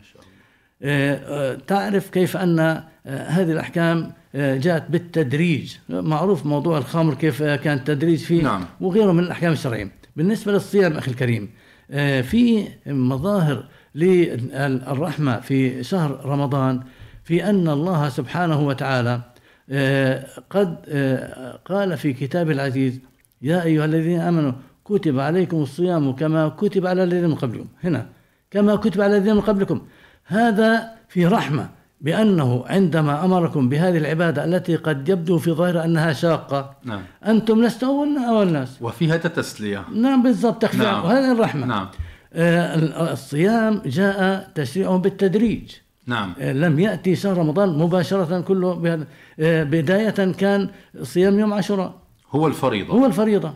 [0.84, 7.42] آه، آه، تعرف كيف أن آه، هذه الأحكام آه، جاءت بالتدريج؟ معروف موضوع الخمر كيف
[7.42, 8.66] آه، كان التدريج فيه نعم.
[8.82, 9.92] وغيره من الأحكام الشرعية.
[10.16, 11.50] بالنسبة للصيام أخي الكريم
[11.92, 13.66] آه، في مظاهر
[13.96, 16.82] للرحمة في شهر رمضان
[17.24, 19.22] في أن الله سبحانه وتعالى
[19.70, 23.00] آه، قد آه، قال في كتاب العزيز
[23.42, 24.52] يا أيها الذين آمنوا
[24.86, 27.66] كتب عليكم الصيام كما كتب على الذين من قبلكم.
[27.84, 28.06] هنا
[28.52, 29.82] كما كتب على الذين من قبلكم.
[30.26, 31.70] هذا في رحمة
[32.02, 37.02] بأنه عندما أمركم بهذه العبادة التي قد يبدو في ظاهر أنها شاقة نعم.
[37.26, 39.86] أنتم لستم أول الناس؟ وفيها تتسلية.
[39.96, 41.06] نعم بالضبط تخفيف نعم.
[41.06, 41.66] وهذه الرحمة.
[41.66, 41.88] نعم.
[42.36, 45.72] الصيام جاء تشريعه بالتدريج.
[46.08, 46.34] نعم.
[46.40, 49.08] آه، لم يأتي شهر رمضان مباشرة كله بهذا-
[49.40, 50.70] آه، بداية كان
[51.02, 51.94] صيام يوم عاشوراء.
[52.32, 52.94] هو الفريضة.
[52.94, 53.54] هو الفريضة.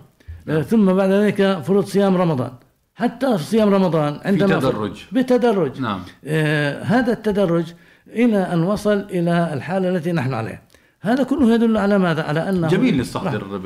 [0.50, 2.52] آه، ثم بعد ذلك فرض صيام رمضان.
[2.96, 5.04] حتى في صيام رمضان عندما تدرج.
[5.12, 5.82] بتدرج.
[5.82, 6.02] نعم.
[6.26, 7.66] آه، هذا التدرج
[8.08, 10.62] إلى أن وصل إلى الحالة التي نحن عليها.
[11.02, 13.62] هذا كله يدل على ماذا؟ على أنه جميل نستحضر ب-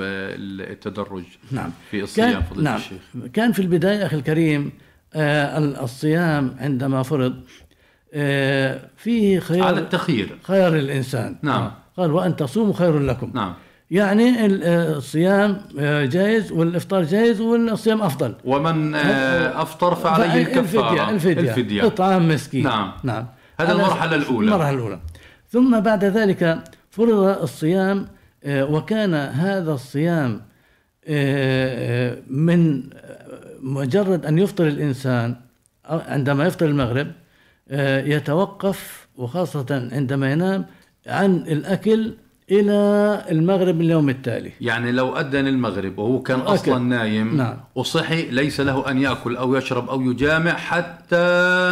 [0.71, 1.69] التدرج نعم.
[1.91, 2.75] في الصيام فضيلة نعم.
[2.75, 3.01] الشيخ.
[3.33, 4.71] كان في البداية أخي الكريم آه، ال-
[5.15, 7.33] الصيام عندما فرض
[8.13, 10.37] آه، فيه خيار على التخيير.
[10.43, 11.35] خير الإنسان.
[11.41, 11.61] نعم.
[11.63, 13.31] آه، قال وأن تصوموا خير لكم.
[13.33, 13.53] نعم.
[13.91, 18.35] يعني ال- آه، الصيام آه، جائز والإفطار جائز والصيام أفضل.
[18.45, 21.09] ومن آه، أفطر فعليه الكفارة.
[21.09, 21.85] الفدية, الفدية.
[21.87, 22.63] إطعام مسكين.
[22.63, 22.91] نعم.
[23.03, 23.25] نعم.
[23.59, 24.47] هذا المرحلة الأولى.
[24.47, 24.99] المرحلة الأولى.
[25.49, 28.07] ثم بعد ذلك فرض الصيام
[28.43, 30.41] آه، وكان هذا الصيام
[31.07, 33.22] آه، آه، من آه،
[33.63, 35.35] مجرد أن يفطر الإنسان
[35.85, 37.07] عندما يفطر المغرب
[37.69, 40.65] آه، يتوقف وخاصة عندما ينام
[41.07, 42.13] عن الأكل
[42.51, 42.71] إلى
[43.31, 46.53] المغرب اليوم التالي يعني لو أذن المغرب وهو كان وأكل.
[46.53, 47.57] أصلا نايم نعم.
[47.75, 51.15] وصحي ليس له أن يأكل أو يشرب أو يجامع حتى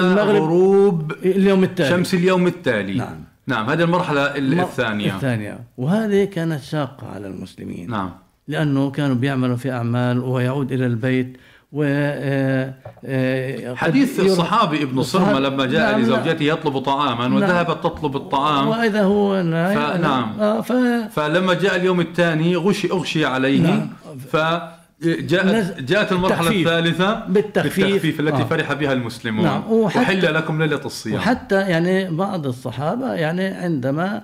[0.04, 0.36] المغرب.
[0.44, 3.16] غروب اليوم التالي شمس اليوم التالي نعم.
[3.48, 8.12] نعم هذه المرحلة ال- الثانية الثانية وهذه كانت شاقة على المسلمين نعم
[8.48, 11.38] لأنه كانوا بيعملوا في أعمال ويعود إلى البيت
[11.72, 12.74] و آه،
[13.06, 17.34] آه، حديث الصحابي ابن صرمة الصحابي- لما جاء نعم، لزوجته يطلب طعاما نعم.
[17.36, 20.40] وذهبت تطلب الطعام وإذا هو نايم فنعم.
[20.42, 20.72] آه، ف
[21.14, 23.90] فلما جاء اليوم الثاني غشي أغشي عليه نعم.
[24.32, 26.68] فجاءت نز- جاءت المرحلة التخفيف.
[26.68, 27.80] الثالثة بالتخفيف.
[27.86, 28.46] بالتخفيف التي آه.
[28.46, 29.62] فرح بها المسلمون نعم.
[29.90, 34.24] وحتى- وحل لكم ليلة الصيام وحتى يعني بعض الصحابة يعني عندما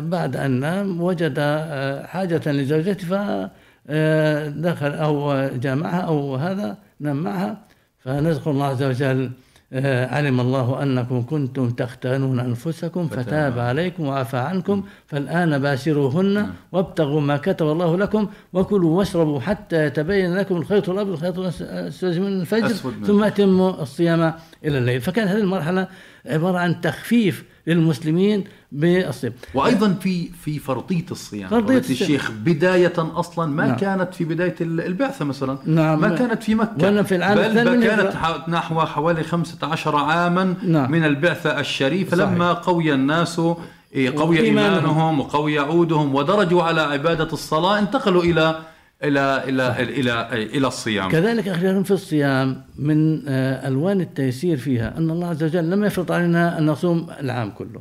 [0.00, 1.38] بعد أن نام وجد
[2.06, 3.48] حاجة لزوجته
[3.88, 7.58] فدخل أو جامعها أو هذا نام معها
[7.98, 9.30] فنذكر الله عز وجل
[9.72, 14.84] آه، علم الله أنكم كنتم تختانون أنفسكم فتاب عليكم وعفى عنكم.
[15.06, 21.38] فالآن باشروهن وابتغوا ما كتب الله لكم وكلوا واشربوا حتى يتبين لكم الخيط الأبيض والخيط
[21.38, 22.74] الأسود من الفجر
[23.06, 24.34] ثم أتموا الصيام
[24.64, 25.00] إلى الليل.
[25.00, 25.88] فكانت هذه المرحلة
[26.26, 31.78] عبارة عن تخفيف للمسلمين بالصيام وأيضا في في فرضية الصيام فرضية.
[31.78, 33.76] الشيخ بداية أصلا ما نعم.
[33.76, 36.00] كانت في بداية ال- البعثة مثلا نعم.
[36.00, 38.14] ما كانت في مكة ولا في العام بل كانت.
[38.16, 40.90] ح- نحو حوالي 15 عاما نعم.
[40.92, 42.30] من البعثة الشريفة صحيح.
[42.30, 43.40] لما قوي الناس
[43.94, 44.40] إيه، قوي.
[44.40, 48.58] إيمانهم وقوي عودهم ودرجوا على عبادة الصلاة انتقلوا إلى
[49.04, 51.10] إلى إلى إلى إلى, إلى الصيام.
[51.10, 56.12] كذلك أخيرا في الصيام من آه، ألوان التيسير فيها أن الله عز وجل لم يفرض
[56.12, 57.80] علينا أن نصوم العام كله.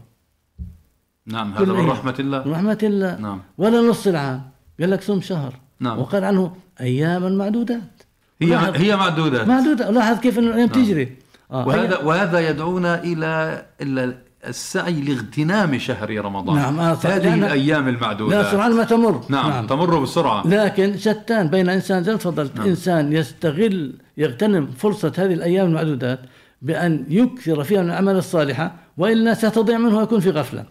[1.27, 1.89] نعم هذا من.
[1.89, 2.43] رحمة الله.
[2.45, 3.19] من رحمة الله.
[3.19, 3.41] نعم.
[3.57, 4.41] ولا نص العام.
[4.79, 5.53] قال لك صوم شهر.
[5.79, 5.99] نعم.
[5.99, 8.03] وقال عنه أياما معدودات.
[8.41, 9.47] هي هي معدودات.
[9.47, 9.91] معدودة.
[9.91, 11.15] لاحظ كيف أن الأيام تجري.
[11.51, 17.05] آه، وهذا وهذا يدعونا إلى إلى السعي لاغتنام شهر رمضان نعم، آه، صح.
[17.09, 21.69] هذه لأن- الأيام لا المعدودات سرعان ما تمر نعم, نعم تمر بسرعة لكن شتان بين
[21.69, 22.67] إنسان زي ما تفضلت نعم.
[22.67, 26.19] إنسان يستغل يغتنم فرصة هذه الأيام المعدودات
[26.61, 30.63] بأن يكثر فيها من الأعمال الصالحة وإلا ستضيع منه ويكون في غفلة.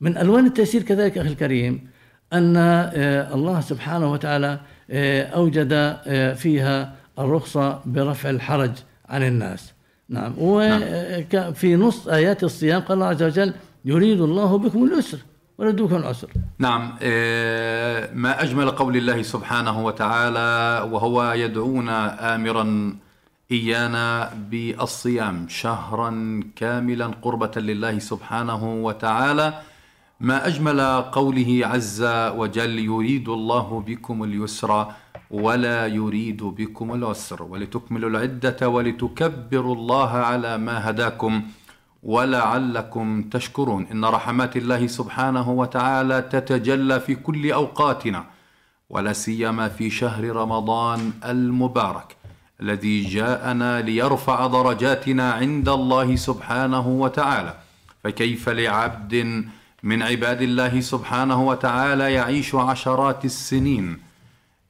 [0.00, 1.86] من ألوان التيسير كذلك أخي الكريم
[2.32, 8.70] أن آه، الله سبحانه وتعالى آه، أوجد آه، فيها الرخصة برفع الحرج
[9.08, 9.72] عن الناس.
[10.08, 10.32] نعم.
[10.38, 13.54] وفي نص آيات الصيام قال الله عز وجل
[13.84, 15.18] يريد الله بكم اليسر
[15.58, 16.28] بكم العسر.
[16.58, 16.94] نعم.
[17.02, 20.48] آه، ما أجمل قول الله سبحانه وتعالى
[20.92, 22.96] وهو يدعونا امرا
[23.52, 29.60] إيانا بالصيام شهرا كاملا قربة لله سبحانه وتعالى.
[30.20, 32.02] ما أجمل قوله عز
[32.36, 34.86] وجل يريد الله بكم اليسر
[35.30, 41.42] ولا يريد بكم العسر ولتكملوا العدة ولتكبروا الله على ما هداكم
[42.02, 43.86] ولعلكم تشكرون.
[43.92, 48.24] إن رحمات الله سبحانه وتعالى تتجلى في كل أوقاتنا
[48.90, 52.16] ولا سيما في شهر رمضان المبارك
[52.60, 57.54] الذي جاءنا ليرفع درجاتنا عند الله سبحانه وتعالى.
[58.04, 59.44] فكيف لعبد
[59.82, 64.05] من عباد الله سبحانه وتعالى يعيش عشرات السنين؟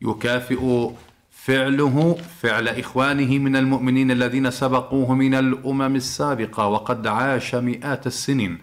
[0.03, 0.91] يكافئ
[1.31, 8.59] فعله فعل إخوانه من المؤمنين الذين سبقوه من الأمم السابقة وقد عاش مئات السنين.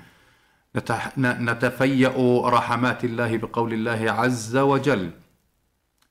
[1.17, 2.13] نتفيأ
[2.45, 5.11] رحمات الله بقول الله عز وجل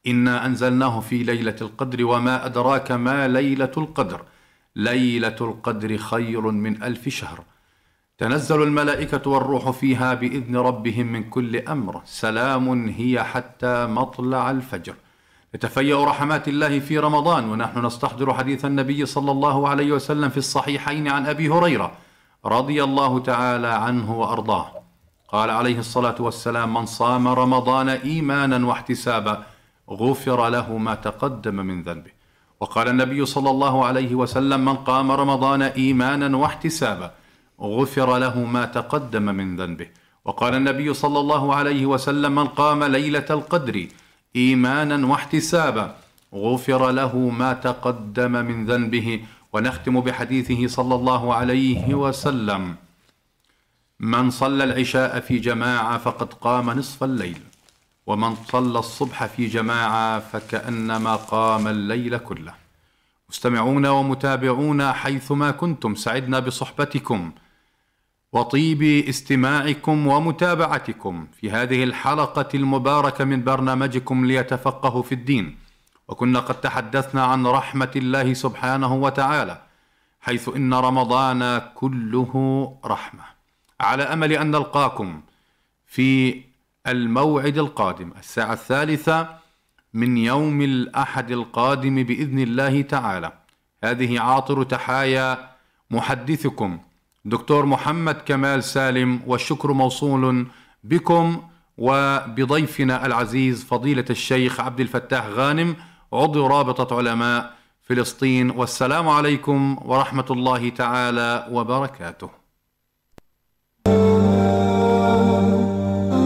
[0.07, 4.23] انا انزلناه في ليله القدر وما ادراك ما ليله القدر.
[4.77, 7.45] ليله القدر خير من الف شهر.
[8.19, 12.03] تنزل الملائكه والروح فيها باذن ربهم من كل أمر.
[12.05, 14.95] سلام هي حتى مطلع الفجر.
[15.55, 21.09] يتفيأ رحمات الله في رمضان ونحن نستحضر حديث النبي صلى الله عليه وسلم في الصحيحين
[21.09, 21.93] عن أبي هريرة
[22.45, 24.67] رضي الله تعالى عنه وأرضاه.
[25.29, 29.45] قال عليه الصلاة والسلام من صام رمضان إيمانا واحتسابا
[29.91, 32.11] غفر له ما تقدم من ذنبه.
[32.61, 37.11] وقال النبي صلى الله عليه وسلم من قام رمضان إيمانا واحتسابا
[37.61, 39.89] غفر له ما تقدم من ذنبه.
[40.25, 43.87] وقال النبي صلى الله عليه وسلم من قام ليلة القدر
[44.37, 45.97] إيمانا واحتسابا.
[46.35, 52.75] غفر له ما تقدم من ذنبه ونختم بحديثه صلى الله عليه وسلم.
[54.01, 57.39] من صلى العشاء في جماعة فقد قام نصف الليل.
[58.07, 62.55] ومن صلى الصبح في جماعة فكأنما قام الليل كله.
[63.31, 67.33] مستمعون ومتابعون حيثما كنتم سعدنا بصحبتكم.
[68.33, 75.59] وطيب استماعكم ومتابعتكم في هذه الحلقة المباركة من برنامجكم ليتفقهوا في الدين.
[76.09, 79.63] وكنا قد تحدثنا عن رحمة الله سبحانه وتعالى
[80.21, 82.33] حيث إن رمضان كله
[82.85, 83.23] رحمة.
[83.81, 85.21] على أمل أن نلقاكم
[85.87, 86.43] في
[86.87, 89.29] الموعد القادم الساعة الثالثة
[89.95, 93.33] من يوم الأحد القادم بإذن الله تعالى.
[93.85, 95.51] هذه عاطر تحايا
[95.91, 96.79] محدثكم
[97.25, 100.47] دكتور محمد كمال سالم والشكر موصول
[100.85, 101.43] بكم
[101.79, 105.77] وبضيفنا العزيز فضيلة الشيخ عبد الفتاح غانم
[106.13, 107.53] عضو رابطة علماء
[107.83, 112.31] فلسطين والسلام عليكم ورحمة الله تعالى وبركاته.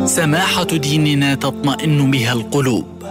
[0.07, 3.03] سماحة ديننا تطمئن بها القلوب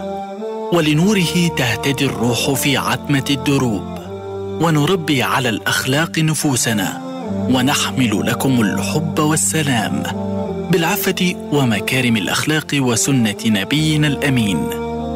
[0.72, 3.98] ولنوره تهتدي الروح في عتمة الدروب
[4.62, 10.02] ونربي على الأخلاق نفوسنا ونحمل لكم الحب والسلام
[10.70, 14.58] بالعفة ومكارم الأخلاق وسنة نبينا الأمين.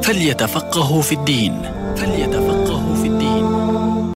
[0.03, 1.63] فليتفقهوا في الدين.
[1.97, 2.60] فليتفقهوا